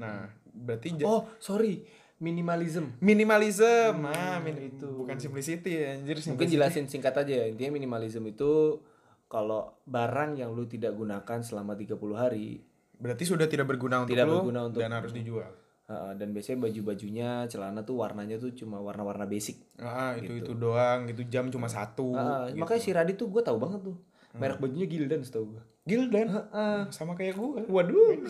[0.00, 1.84] Nah, berarti Oh, sorry.
[2.20, 3.00] Minimalism.
[3.00, 4.04] minimalism.
[4.04, 4.84] Ah, min- itu.
[4.94, 6.54] bukan simplicity ya, anjir Mungkin simplicity.
[6.54, 7.46] jelasin singkat aja ya.
[7.46, 8.76] Intinya minimalism itu
[9.24, 12.60] kalau barang yang lu tidak gunakan selama 30 hari
[12.94, 15.48] Berarti sudah tidak berguna untuk Tidak lu berguna untuk- dan harus dijual.
[15.88, 19.56] uh, dan biasanya baju-bajunya, celana tuh warnanya tuh cuma warna-warna basic.
[19.74, 22.12] Ah, itu itu doang, itu jam cuma satu.
[22.12, 22.60] Ah, gitu.
[22.60, 23.96] Makanya si Radit tuh gue tahu banget tuh.
[24.36, 25.62] Merek bajunya Gildan setahu gue.
[25.88, 26.28] Gildan.
[26.54, 27.64] Ah, Sama kayak gua.
[27.66, 28.14] Waduh.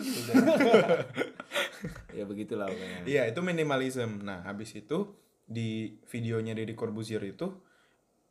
[2.17, 3.05] ya begitulah pokoknya.
[3.05, 4.25] Iya, itu minimalism.
[4.25, 5.13] Nah, habis itu
[5.45, 7.51] di videonya Deddy Corbuzier itu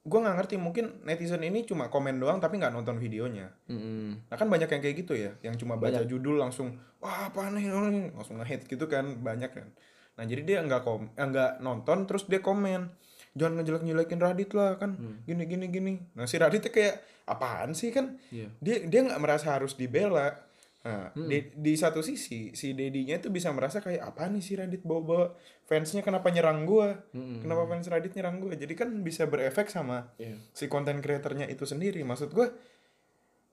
[0.00, 3.52] gua nggak ngerti mungkin netizen ini cuma komen doang tapi nggak nonton videonya.
[3.68, 4.32] Mm-mm.
[4.32, 7.68] Nah kan banyak yang kayak gitu ya, yang cuma baca judul langsung wah apa nih
[7.68, 9.68] ini?" langsung nge-hate gitu kan banyak kan.
[10.16, 12.88] Nah jadi dia nggak kom eh, nggak nonton terus dia komen
[13.32, 15.92] jangan ngejelek-jelekin Radit lah kan gini gini gini.
[16.18, 18.18] Nah si Radit tuh kayak apaan sih kan?
[18.34, 18.50] Iya.
[18.58, 20.34] Dia dia nggak merasa harus dibela.
[20.80, 24.80] Nah, di, di satu sisi si Dedinya itu bisa merasa kayak apa nih si Radit
[24.80, 25.36] bawa-bawa
[25.68, 26.96] fansnya kenapa nyerang gua?
[27.12, 27.44] Mm-mm.
[27.44, 28.56] Kenapa fans Radit nyerang gua?
[28.56, 30.40] Jadi kan bisa berefek sama Iya.
[30.56, 32.00] si konten kreatornya itu sendiri.
[32.00, 32.48] Maksud gue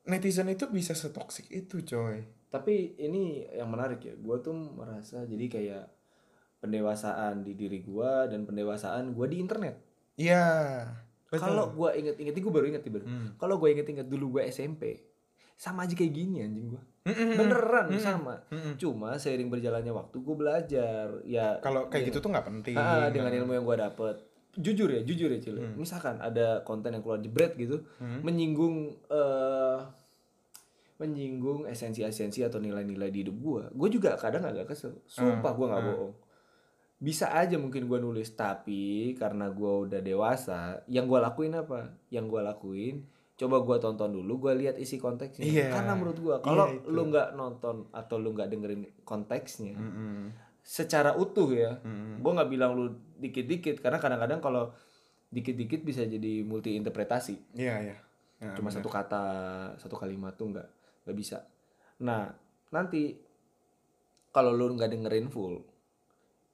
[0.08, 2.24] netizen itu bisa setoksik itu coy.
[2.48, 4.16] Tapi ini yang menarik ya.
[4.16, 5.84] Gue tuh merasa jadi kayak
[6.58, 9.76] pendewasaan di diri gue dan pendewasaan gue di internet.
[10.18, 10.46] Iya.
[11.28, 13.04] Kalau gue inget-inget, gue baru inget tiba.
[13.04, 13.36] Hmm.
[13.36, 15.04] Kalau gue inget-inget dulu gue SMP,
[15.60, 16.84] sama aja kayak gini anjing gue.
[17.08, 17.36] Mm-mm.
[17.36, 18.42] Beneran sama.
[18.50, 18.80] Mm-mm.
[18.80, 21.06] Cuma seiring berjalannya waktu gue belajar.
[21.28, 22.76] Ya Kalau kayak gitu tuh nggak penting.
[22.80, 24.16] Ah, dengan ilmu yang gue dapet
[24.58, 25.78] jujur ya jujur ya Cile Hmm.
[25.78, 27.86] misalkan ada konten yang keluar jebret gitu
[28.26, 29.80] menyinggung eh
[30.98, 35.84] menyinggung esensi-esensi atau nilai-nilai di hidup gue gue juga kadang agak kesel sumpah gue nggak
[35.86, 36.14] bohong
[36.98, 42.26] bisa aja mungkin gue nulis tapi karena gue udah dewasa yang gue lakuin apa yang
[42.26, 43.06] gue lakuin
[43.38, 45.70] coba gue tonton dulu gue lihat isi konteksnya Iya.
[45.70, 46.90] karena menurut gue kalau Iya, itu.
[46.90, 50.34] lu nggak nonton atau lu nggak dengerin konteksnya Mm-mm.
[50.60, 52.18] secara utuh ya Mm-mm.
[52.18, 54.74] gue nggak bilang lu dikit-dikit karena kadang-kadang kalau
[55.30, 57.98] dikit-dikit bisa jadi multi interpretasi Iya iya.
[58.38, 58.82] Ya, cuma bener.
[58.82, 59.24] satu kata
[59.78, 60.68] satu kalimat tuh nggak
[61.06, 61.46] nggak bisa
[62.00, 62.34] nah
[62.68, 63.22] nanti
[64.30, 65.62] kalau lu nggak dengerin full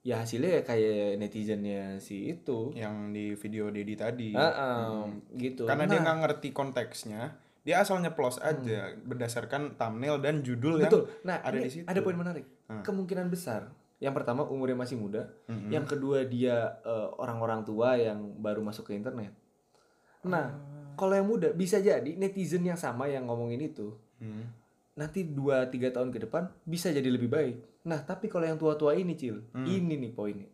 [0.04, 4.36] ya hasilnya ya kayak netizennya si itu yang di video Dedi tadi.
[4.36, 10.20] Ah, ah, gitu Karena dia Nah, nggak ngerti konteksnya, dia asal nyeplos aja berdasarkan thumbnail
[10.20, 10.84] dan judul Hmm.
[10.84, 11.88] betul yang nah ada di situ.
[11.88, 12.84] ada poin menarik Hmm.
[12.84, 15.72] kemungkinan besar yang pertama umurnya masih muda Mm-mm.
[15.72, 19.32] yang kedua dia eh, orang-orang tua yang baru masuk ke internet
[20.20, 20.52] nah
[20.94, 24.44] kalau yang muda bisa jadi netizen yang sama yang ngomongin itu Hmm.
[24.94, 29.12] Nanti 2-3 tahun ke depan bisa jadi lebih baik nah tapi kalau yang tua-tua ini
[29.12, 29.66] cil Hmm.
[29.66, 30.48] ini nih poinnya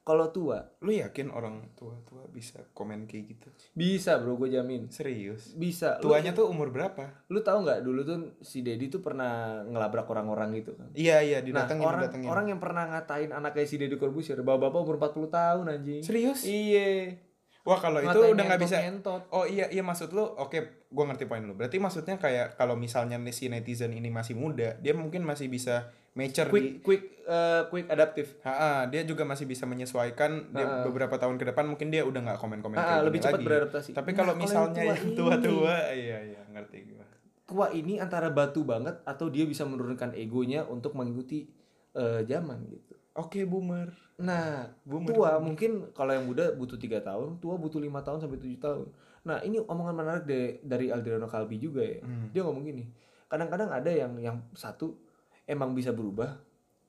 [0.00, 3.48] kalau tua Lu yakin orang tua-tua bisa komen kayak gitu?
[3.74, 5.50] bisa bro gue jamin Serius?
[5.52, 7.26] bisa Lu- Tuanya tuh umur berapa?
[7.26, 11.38] lu tahu nggak dulu tuh si Dedi tuh pernah ngelabrak orang-orang gitu kan Iya iya
[11.38, 12.28] Nah, didatengin orang didatengin.
[12.28, 16.00] orang yang pernah ngatain anaknya si Deddy Corbuzier, bapak-bapak umur 40 tahun anjing.
[16.00, 16.46] Serius?
[16.46, 17.18] Iya.
[17.66, 18.78] Wah kalau itu udah nggak bisa.
[18.78, 19.22] ngentot-ngentot.
[19.34, 21.52] Oh iya iya maksud lu oke gua ngerti poin lu.
[21.52, 25.90] Berarti maksudnya kayak kalau misalnya nih si netizen ini masih muda, dia mungkin masih bisa
[26.14, 28.38] mature di Quick quick eh, quick adaptif.
[28.40, 30.86] Ha, dia juga masih bisa menyesuaikan dia Ha-ha.
[30.86, 33.44] beberapa tahun ke depan mungkin dia udah nggak komen-komen Ah, kayak lebih cepat lagi.
[33.44, 33.90] beradaptasi.
[33.92, 37.04] Tapi Nah, kalau misalnya yang yang tua tua-tua, iya iya ngerti gua.
[37.46, 41.50] Tua ini antara batu banget atau dia bisa menurunkan egonya untuk mengikuti
[41.92, 42.94] eh, zaman gitu.
[43.12, 43.90] Oke boomer.
[44.16, 45.12] Nah, Boomer.
[45.12, 48.88] tua mungkin kalau yang muda butuh tiga tahun, tua butuh lima tahun sampai tujuh tahun.
[49.28, 52.00] Nah, ini omongan menarik de- dari Aldriano Kalbi juga ya.
[52.00, 52.32] Hmm.
[52.32, 52.88] Dia ngomong gini,
[53.28, 54.96] kadang-kadang ada yang yang satu
[55.44, 56.32] emang bisa berubah,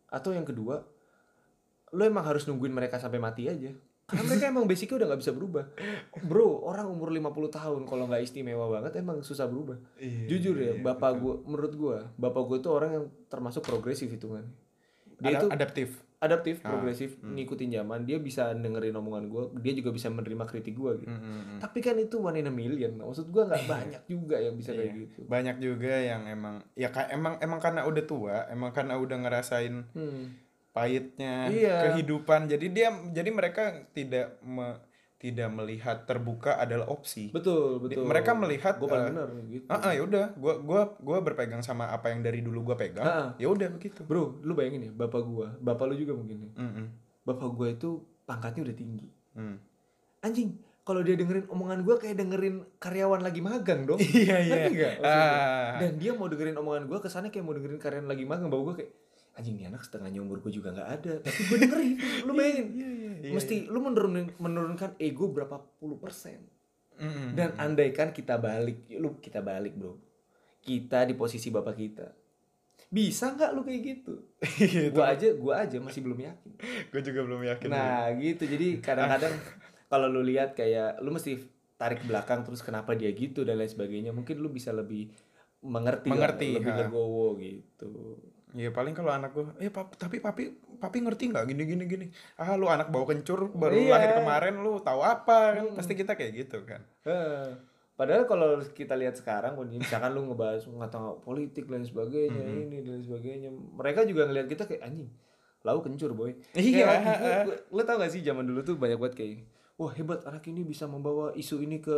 [0.08, 0.88] atau yang kedua,
[1.92, 3.76] lo emang harus nungguin mereka sampai mati aja.
[4.08, 5.68] Karena mereka emang basicnya udah nggak bisa berubah.
[6.24, 9.76] Bro, orang umur 50 tahun kalau nggak istimewa banget emang susah berubah.
[10.00, 14.08] Iya, Jujur ya, iya, bapak gue, menurut gue, bapak gue tuh orang yang termasuk progresif
[14.08, 14.48] hitungannya.
[15.20, 15.90] Dia Ada- itu adaptif.
[16.18, 18.02] Adaptif, Ah, progresif, ngikutin zaman.
[18.04, 21.10] Dia bisa dengerin omongan gue, dia juga bisa menerima kritik gue gitu.
[21.10, 21.60] Hmm, hmm, hmm.
[21.62, 22.98] Tapi kan itu one in a million.
[22.98, 25.02] Maksud gue nggak banyak juga yang bisa kayak Iya.
[25.04, 25.20] gitu.
[25.24, 29.86] Banyak juga yang emang ya kayak emang emang karena udah tua, emang karena udah ngerasain
[29.94, 30.34] Hmm.
[30.72, 31.78] pahitnya Iya.
[31.90, 32.46] kehidupan.
[32.46, 34.78] Jadi dia jadi mereka tidak me-
[35.18, 37.30] tidak melihat terbuka adalah opsi.
[37.30, 40.82] betul betul mereka melihat, gue paling eh, benar gitu Ah, ah, ya udah, gua gua
[40.96, 43.02] gua berpegang sama apa yang dari dulu gua pegang.
[43.02, 43.30] Ah, ah.
[43.36, 44.02] Ya udah begitu.
[44.04, 46.86] bro lu bayangin ya bapak gua bapak lu juga mungkin ya Mm-mm.
[47.24, 47.90] bapak gua itu
[48.24, 49.58] pangkatnya udah tinggi Hmm.
[50.20, 54.54] anjing kalau dia dengerin omongan gua kayak dengerin karyawan lagi magang dong Iya iya.
[54.60, 55.26] Ngerti nggak maksudnya?
[55.26, 55.72] Ah.
[55.78, 58.76] dan dia mau dengerin omongan gua kesannya kayak mau dengerin karyawan lagi magang bapak gua
[58.76, 58.92] kayak
[59.34, 61.92] anjing nih anak setengahnya umur gua juga nggak ada tapi gua dengerin
[62.26, 63.07] lu bayangin Iya iya.
[63.28, 66.40] Iya, mesti lu menurunkan menurunkan ego berapa puluh persen
[66.98, 67.36] Mm-mm.
[67.36, 70.00] dan andaikan kita balik lu kita balik bro
[70.60, 72.08] kita di posisi bapak kita
[72.88, 74.90] bisa nggak lu kayak gitu Gitu.
[74.96, 76.52] gua aja gua aja masih belum yakin
[76.94, 77.68] Gua juga belum yakin.
[77.68, 79.34] nah gitu jadi kadang-kadang
[79.88, 81.36] kalau lu lihat kayak lu mesti
[81.76, 85.10] tarik belakang terus kenapa dia gitu dan lain sebagainya mungkin lu bisa lebih
[85.58, 86.80] mengerti, lah, Mengerti, lebih ha.
[86.86, 87.92] legowo gitu
[88.56, 92.06] Iya paling kalau anak gua, eh pap, tapi papi papi ngerti nggak gini gini gini.
[92.40, 93.92] Ah lu anak bau kencur baru Iya.
[93.92, 95.66] lahir kemarin lu tahu apa kan?
[95.76, 96.80] Pasti kita kayak gitu kan.
[97.04, 97.52] Eh,
[97.98, 103.50] Padahal kalau kita lihat sekarang, misalkan lu ngebahas ngata politik dan sebagainya, ini dan sebagainya,
[103.50, 105.10] mereka juga ngelihat kita kayak anjing,
[105.66, 106.38] lau kencur boy.
[106.54, 106.86] Iya.
[106.94, 109.50] Kayak, Lu tau gak sih zaman dulu tuh banyak banget kayak,
[109.82, 111.98] wah hebat anak ini bisa membawa isu ini ke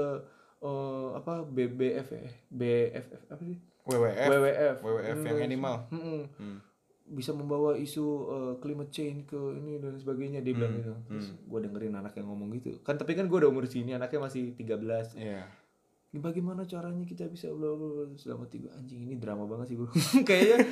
[0.64, 3.60] eh, apa BBF ya, BFF apa sih?
[3.90, 5.76] WWF, WWF, WWF yang Hmm, animal.
[5.90, 6.22] mm-mm.
[6.36, 6.58] Hmm.
[7.10, 10.94] bisa membawa isu eh, climate change ke ini dan sebagainya dia bilang Hmm, gitu.
[11.08, 12.78] Terus gue dengerin anak yang ngomong gitu.
[12.80, 15.42] Kan tapi kan gue udah umur sini, anaknya masih 13 Iya.
[16.10, 19.86] Ini bagaimana caranya kita bisa bla bla selama tiga anjing ini drama banget sih bro
[20.26, 20.66] kayaknya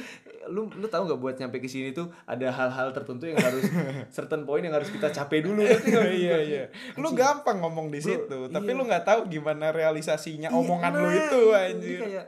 [0.47, 3.61] lu lu tahu nggak buat nyampe ke sini tuh ada hal-hal tertentu yang harus
[4.11, 6.63] certain point yang harus kita capai dulu maksud iya iya.
[6.95, 8.77] Lu gampang ngomong di Bro, situ, tapi iya.
[8.77, 11.99] lu nggak tahu gimana realisasinya Iya, omongan lu nah, itu anjir.
[11.99, 12.25] kayak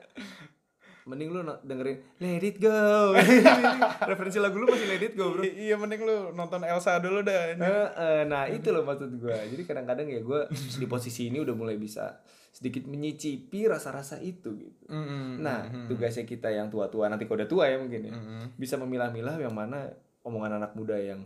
[1.09, 3.17] mending lu dengerin Let It Go
[4.09, 7.19] referensi lagu lu masih Let It Go bro I- iya mending lu nonton Elsa dulu
[7.19, 7.51] dah.
[7.51, 11.51] Eh, eh, nah itu loh maksud gue jadi kadang-kadang ya gue di posisi ini udah
[11.51, 15.37] mulai bisa sedikit menyicipi rasa-rasa itu gitu Mm-mm.
[15.39, 18.43] Nah, tugasnya kita yang tua-tua nanti kalau udah tua ya mungkin ya, Mm-mm.
[18.55, 19.89] bisa memilah-milah yang mana
[20.21, 21.21] omongan anak muda yang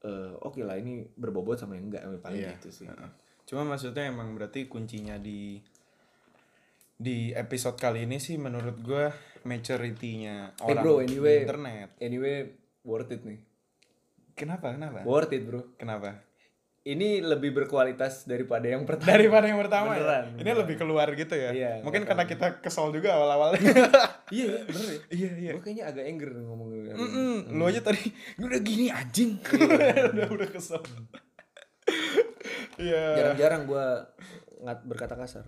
[0.00, 2.56] eh, oke lah ini berbobot sama yang enggak paling Iya.
[2.56, 2.86] gitu sih.
[2.86, 3.10] Heeh.
[3.46, 5.58] Cuma maksudnya emang berarti kuncinya di
[7.00, 9.08] di episode kali ini sih menurut gua
[9.48, 11.88] maturity-nya Eh orang bro, di anyway, internet.
[11.96, 12.36] anyway
[12.84, 13.40] worth it nih.
[14.36, 14.76] Kenapa?
[14.76, 15.00] Kenapa?
[15.08, 15.64] Worth it bro.
[15.80, 16.20] Kenapa?
[16.80, 19.12] Ini lebih berkualitas daripada yang pertama.
[19.12, 20.40] Daripada yang pertama Beneran, ya.
[20.40, 21.52] Ini lebih keluar gitu ya.
[21.52, 23.52] Iya, Mungkin karena kita kesal juga awal-awal.
[24.32, 25.00] iya, iya, bener ya.
[25.12, 25.50] iya, iya.
[25.56, 27.52] Gue kayaknya agak anger ngomong Mm-mm.
[27.52, 29.36] Lu aja tadi udah gini anjing.
[29.56, 30.08] Iya.
[30.08, 30.80] udah udah kesel.
[32.80, 33.04] Iya.
[33.16, 33.86] Jarang-jarang gue
[34.64, 35.44] ngat berkata kasar.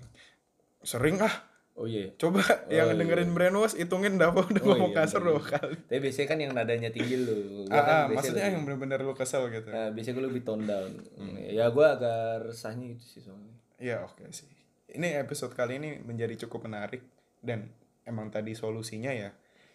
[0.82, 1.34] Sering ah.
[1.72, 2.12] Oh iya.
[2.20, 5.72] Coba yang dengerin brainwash hitungin udah udah Oh ngomong iya, kasar dua kali.
[5.80, 7.64] Tapi biasanya kan yang nadanya tinggi lu.
[7.64, 9.72] Gua Ah, kan ah, maksudnya lebih- yang bener-bener lu kesel gitu.
[9.72, 10.92] Nah, biasanya gue lebih tone down.
[11.40, 13.56] Ya gue agak resahnya itu sih soalnya.
[13.80, 14.52] Iya oke sih.
[14.92, 17.00] Ini episode kali ini menjadi cukup menarik
[17.40, 17.72] dan
[18.04, 19.32] emang tadi solusinya ya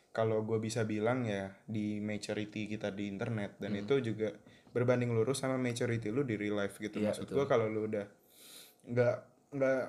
[0.08, 4.30] kalau gue bisa bilang ya di maturity kita di internet dan itu juga
[4.70, 7.02] berbanding lurus sama maturity lu di real life gitu.
[7.02, 8.06] Iya, Maksud gue kalau lu udah
[8.86, 9.16] nggak
[9.52, 9.82] nggak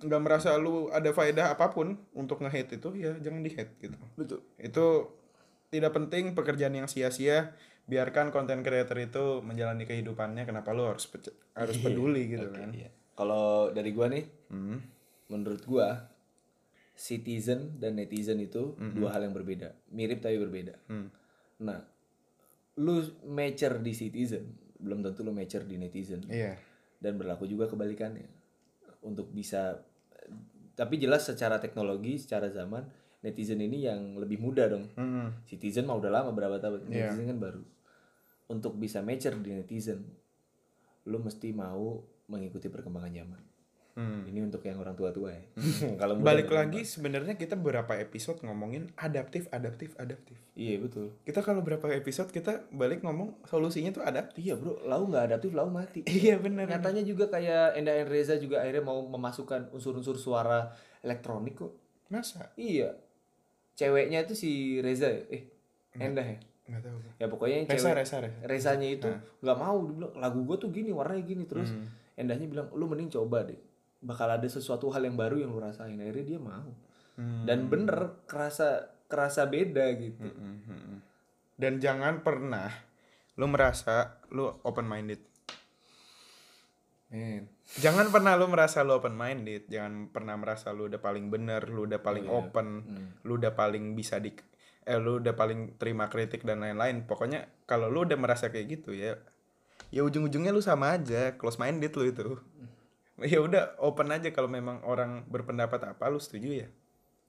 [0.00, 3.96] nggak merasa lu ada faedah apa pun untuk nge-hate itu ya jangan di-hate gitu.
[4.16, 4.40] Betul.
[4.56, 4.86] Itu
[5.70, 7.54] tidak penting pekerjaan yang sia-sia
[7.86, 11.10] biarkan konten creator itu menjalani kehidupannya kenapa lu harus
[11.54, 12.70] harus peduli gitu kan.
[12.72, 12.90] Iya.
[13.18, 14.80] Kalau dari gua nih, Hmm.
[15.28, 16.08] menurut gua
[16.96, 20.76] citizen dan netizen itu dua hal yang berbeda, mirip tapi berbeda.
[20.88, 21.08] Hmm.
[21.64, 21.80] Nah,
[22.80, 26.24] lu mature di citizen, belum tentu lu mature di netizen.
[26.28, 26.56] Iya.
[27.00, 28.28] Dan berlaku juga kebalikannya.
[29.00, 29.80] Untuk bisa
[30.80, 32.88] tapi jelas secara teknologi, secara zaman
[33.20, 34.88] netizen ini yang lebih muda dong.
[34.96, 35.44] Mm-mm.
[35.44, 37.12] Citizen mah udah lama berapa tahun, Iya.
[37.12, 37.62] netizen kan baru.
[38.48, 40.00] Untuk bisa mature di netizen,
[41.04, 42.00] lu mesti mau
[42.32, 43.42] mengikuti perkembangan zaman.
[43.98, 44.22] Hmm.
[44.24, 45.42] Ini untuk yang orang tua-tua ya.
[46.00, 50.38] Kalau muda Balik lagi sebenarnya kita berapa episode ngomongin adaptif, adaptif, adaptif.
[50.54, 51.10] Iya betul.
[51.24, 54.44] Kita kalau berapa episode kita balik ngomong solusinya tuh adaptif.
[54.44, 56.04] Iya bro, lau nggak adaptif, lau mati.
[56.20, 56.68] Iya benar.
[56.68, 60.70] Nyatanya juga kayak Enda Reza juga akhirnya mau memasukkan unsur-unsur suara
[61.00, 61.72] elektronik kok.
[62.12, 62.52] Masa?
[62.60, 62.94] Iya.
[63.74, 65.24] Ceweknya itu si Reza ya?
[65.32, 65.42] Eh,
[65.96, 66.38] Endah ya?
[66.70, 66.98] Nggak tahu.
[67.18, 68.38] Ya pokoknya yang Resa, cewek Resa, Resa.
[68.46, 69.10] Rezanya itu
[69.42, 71.88] nggak mau dia bilang lagu gue tuh gini warnanya gini terus Hmm.
[72.20, 73.56] Endahnya bilang lu mending coba deh
[74.00, 76.72] bakal ada sesuatu hal yang baru yang lu rasain akhirnya dia mau
[77.14, 77.44] Hmm.
[77.44, 80.98] dan bener kerasa kerasa beda gitu Mm-mm, mm-mm.
[81.54, 82.72] Dan jangan pernah
[83.36, 85.20] lu merasa lu open minded.
[87.10, 91.68] men Jangan pernah lu merasa lu open minded, jangan pernah merasa lu udah paling bener,
[91.68, 92.32] lu udah paling Iya.
[92.32, 93.08] open, Hmm.
[93.22, 94.32] lu udah paling bisa di
[94.82, 97.04] eh lu udah paling terima kritik dan lain-lain.
[97.04, 99.20] Pokoknya kalau lu udah merasa kayak gitu ya
[99.90, 102.38] ya ujung-ujungnya lu sama aja close minded lu itu
[103.22, 106.68] ya udah open aja kalau memang orang berpendapat apa lu setuju ya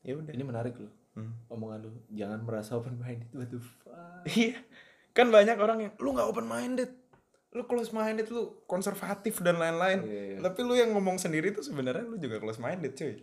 [0.01, 0.89] ya udah Ini menarik loh.
[1.11, 1.35] Hmm.
[1.47, 1.91] Omongan lu.
[2.09, 3.27] Jangan merasa open minded.
[3.31, 4.23] What the fuck?
[4.33, 4.55] iya
[5.11, 6.87] kan banyak orang yang lu nggak open minded
[7.51, 10.37] lu close minded lu konservatif dan lain-lain Iya, iya.
[10.39, 13.19] tapi lu yang ngomong sendiri tuh sebenarnya lu juga close minded cuy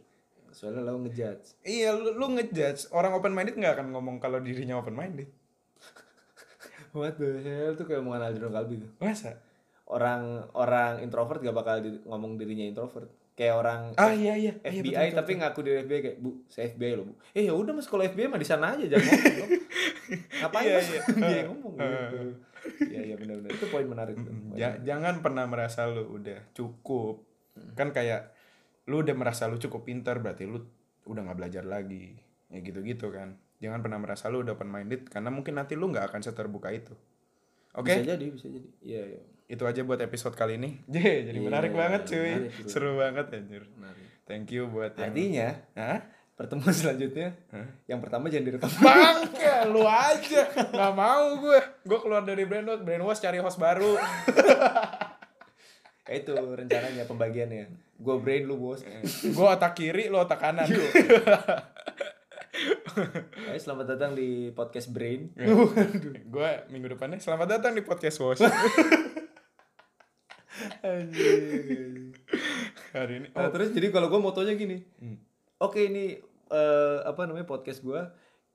[0.48, 1.56] Soalnya lo ngejudge.
[1.64, 5.32] iya lu, lu ngejudge orang open minded nggak akan ngomong kalau dirinya open minded
[6.92, 8.90] What the hell tuh kayak omongan Aldino Kalbi tuh.
[9.00, 9.40] masa
[9.88, 10.22] Orang
[10.52, 13.08] orang introvert gak bakal di- ngomong dirinya introvert.
[13.32, 14.52] Kayak orang ah iya iya.
[14.58, 17.14] Iya, FBI betul, betul, tapi ngaku diri FBI kayak bu saya FBI loh bu.
[17.32, 19.50] Eh ya udah mas kalau FBI mah di sana aja jangan ngomong dong.
[20.40, 20.88] ngapain Iya, mas?
[20.88, 21.02] iya.
[21.30, 22.18] dia ngomong gitu.
[22.84, 27.24] Iya iya benar-benar itu poin menarik tuh Ja- jangan pernah merasa lu udah cukup.
[27.72, 28.34] Kan kayak
[28.84, 30.66] lu udah merasa lu cukup pintar berarti lu
[31.06, 32.18] udah nggak belajar lagi.
[32.48, 33.38] Ya gitu-gitu kan.
[33.58, 36.92] Jangan pernah merasa lu udah open minded karena mungkin nanti lu nggak akan seterbuka itu.
[37.72, 37.94] Oke?
[37.94, 38.68] Bisa jadi bisa jadi.
[38.82, 40.76] Iya iya itu aja buat episode kali ini.
[40.84, 42.20] Jeh, jadi Iya, menarik banget cuy.
[42.20, 42.68] menarik, bro.
[42.68, 43.64] seru banget anjir.
[43.74, 44.04] Menarik.
[44.22, 45.98] Thank you buat yang artinya Hah?
[46.36, 47.32] pertemuan selanjutnya
[47.88, 48.68] yang pertama jangan direkam.
[48.84, 50.42] Bangke, lu aja.
[50.68, 53.96] Nggak mau gue gue keluar dari brainwash brainwash cari host baru.
[56.08, 57.68] Ya itu rencananya pembagiannya.
[58.00, 58.80] Gue brain lu bos.
[59.20, 60.64] Gue otak kiri lu otak kanan.
[63.44, 65.28] Ayo selamat datang di podcast brain.
[66.24, 68.40] Gue minggu depannya selamat datang di podcast Wash
[72.94, 74.82] hari ini Nah, oh, terus jadi kalau gue motonya gini.
[74.98, 75.18] Hmm.
[75.60, 76.18] oke ini
[76.50, 78.00] eh, apa namanya podcast gue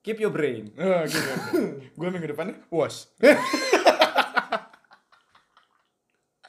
[0.04, 0.72] keep your brain.
[0.78, 1.04] Oh
[1.94, 3.08] gue minggu depannya wash.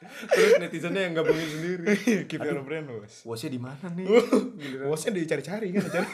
[0.06, 1.84] Terus netizennya yang gabungin sendiri.
[2.30, 3.24] Keep your brain wash.
[3.24, 4.06] Wosnya di mana nih?
[4.90, 6.08] washnya dicari-cari kan dicari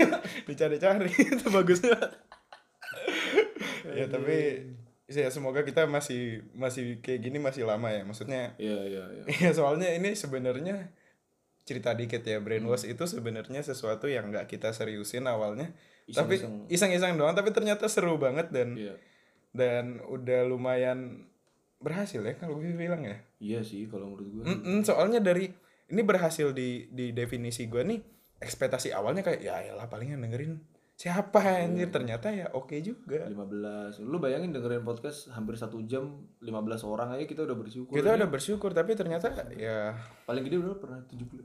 [0.46, 1.98] dicari-cari itu bagusnya.
[3.94, 4.38] Ya tapi
[5.14, 9.24] ya semoga kita masih masih kayak gini masih lama ya maksudnya Iya iya iya.
[9.44, 10.90] ya soalnya ini sebenarnya
[11.62, 12.92] cerita dikit ya brainwash Hmm.
[12.92, 15.70] itu sebenarnya sesuatu yang nggak kita seriusin awalnya
[16.04, 17.14] tapi Iseng-iseng.
[17.14, 18.94] doang tapi ternyata seru banget dan Iya.
[19.50, 21.28] dan udah lumayan
[21.78, 24.42] berhasil ya kalau gue bilang ya Iya sih kalau menurut gue.
[24.44, 25.50] Mm-mm, soalnya dari
[25.86, 28.00] ini berhasil di di definisi gue nih
[28.38, 30.58] ekspektasi awalnya kayak ya elah paling yang dengerin
[31.03, 31.66] siapa Iya.
[31.66, 33.98] anjir ternyata ya oke juga 15.
[34.00, 36.07] Lu bayangin dengerin podcast hampir satu jam
[36.38, 37.90] 15 orang aja kita udah bersyukur.
[37.90, 41.42] kita udah bersyukur tapi ternyata ya paling gede udah pernah 70.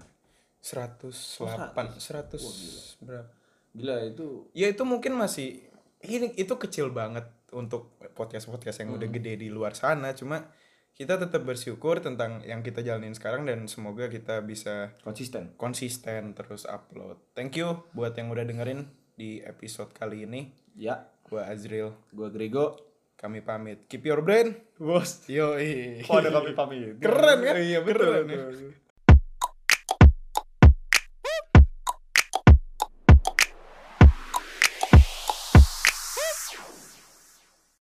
[0.62, 3.30] 108 100 berapa
[3.74, 5.62] Gila itu ya itu mungkin masih
[6.02, 8.98] ini itu kecil banget untuk podcast podcast yang Hmm.
[9.00, 10.50] udah gede di luar sana cuma
[10.92, 15.54] kita tetap bersyukur tentang yang kita jalanin sekarang dan semoga kita bisa konsisten.
[15.56, 21.50] konsisten terus upload thank you buat yang udah dengerin di episode kali ini Ya, gua
[21.50, 22.78] Azril gua Grego.
[23.18, 25.26] kami pamit keep your brain Bos.
[25.26, 25.58] yo
[26.06, 27.02] Oh, ada kami pamit.
[27.02, 28.14] keren kan Iya, betul.
[28.14, 28.46] Keren ya?
[28.46, 28.72] betul.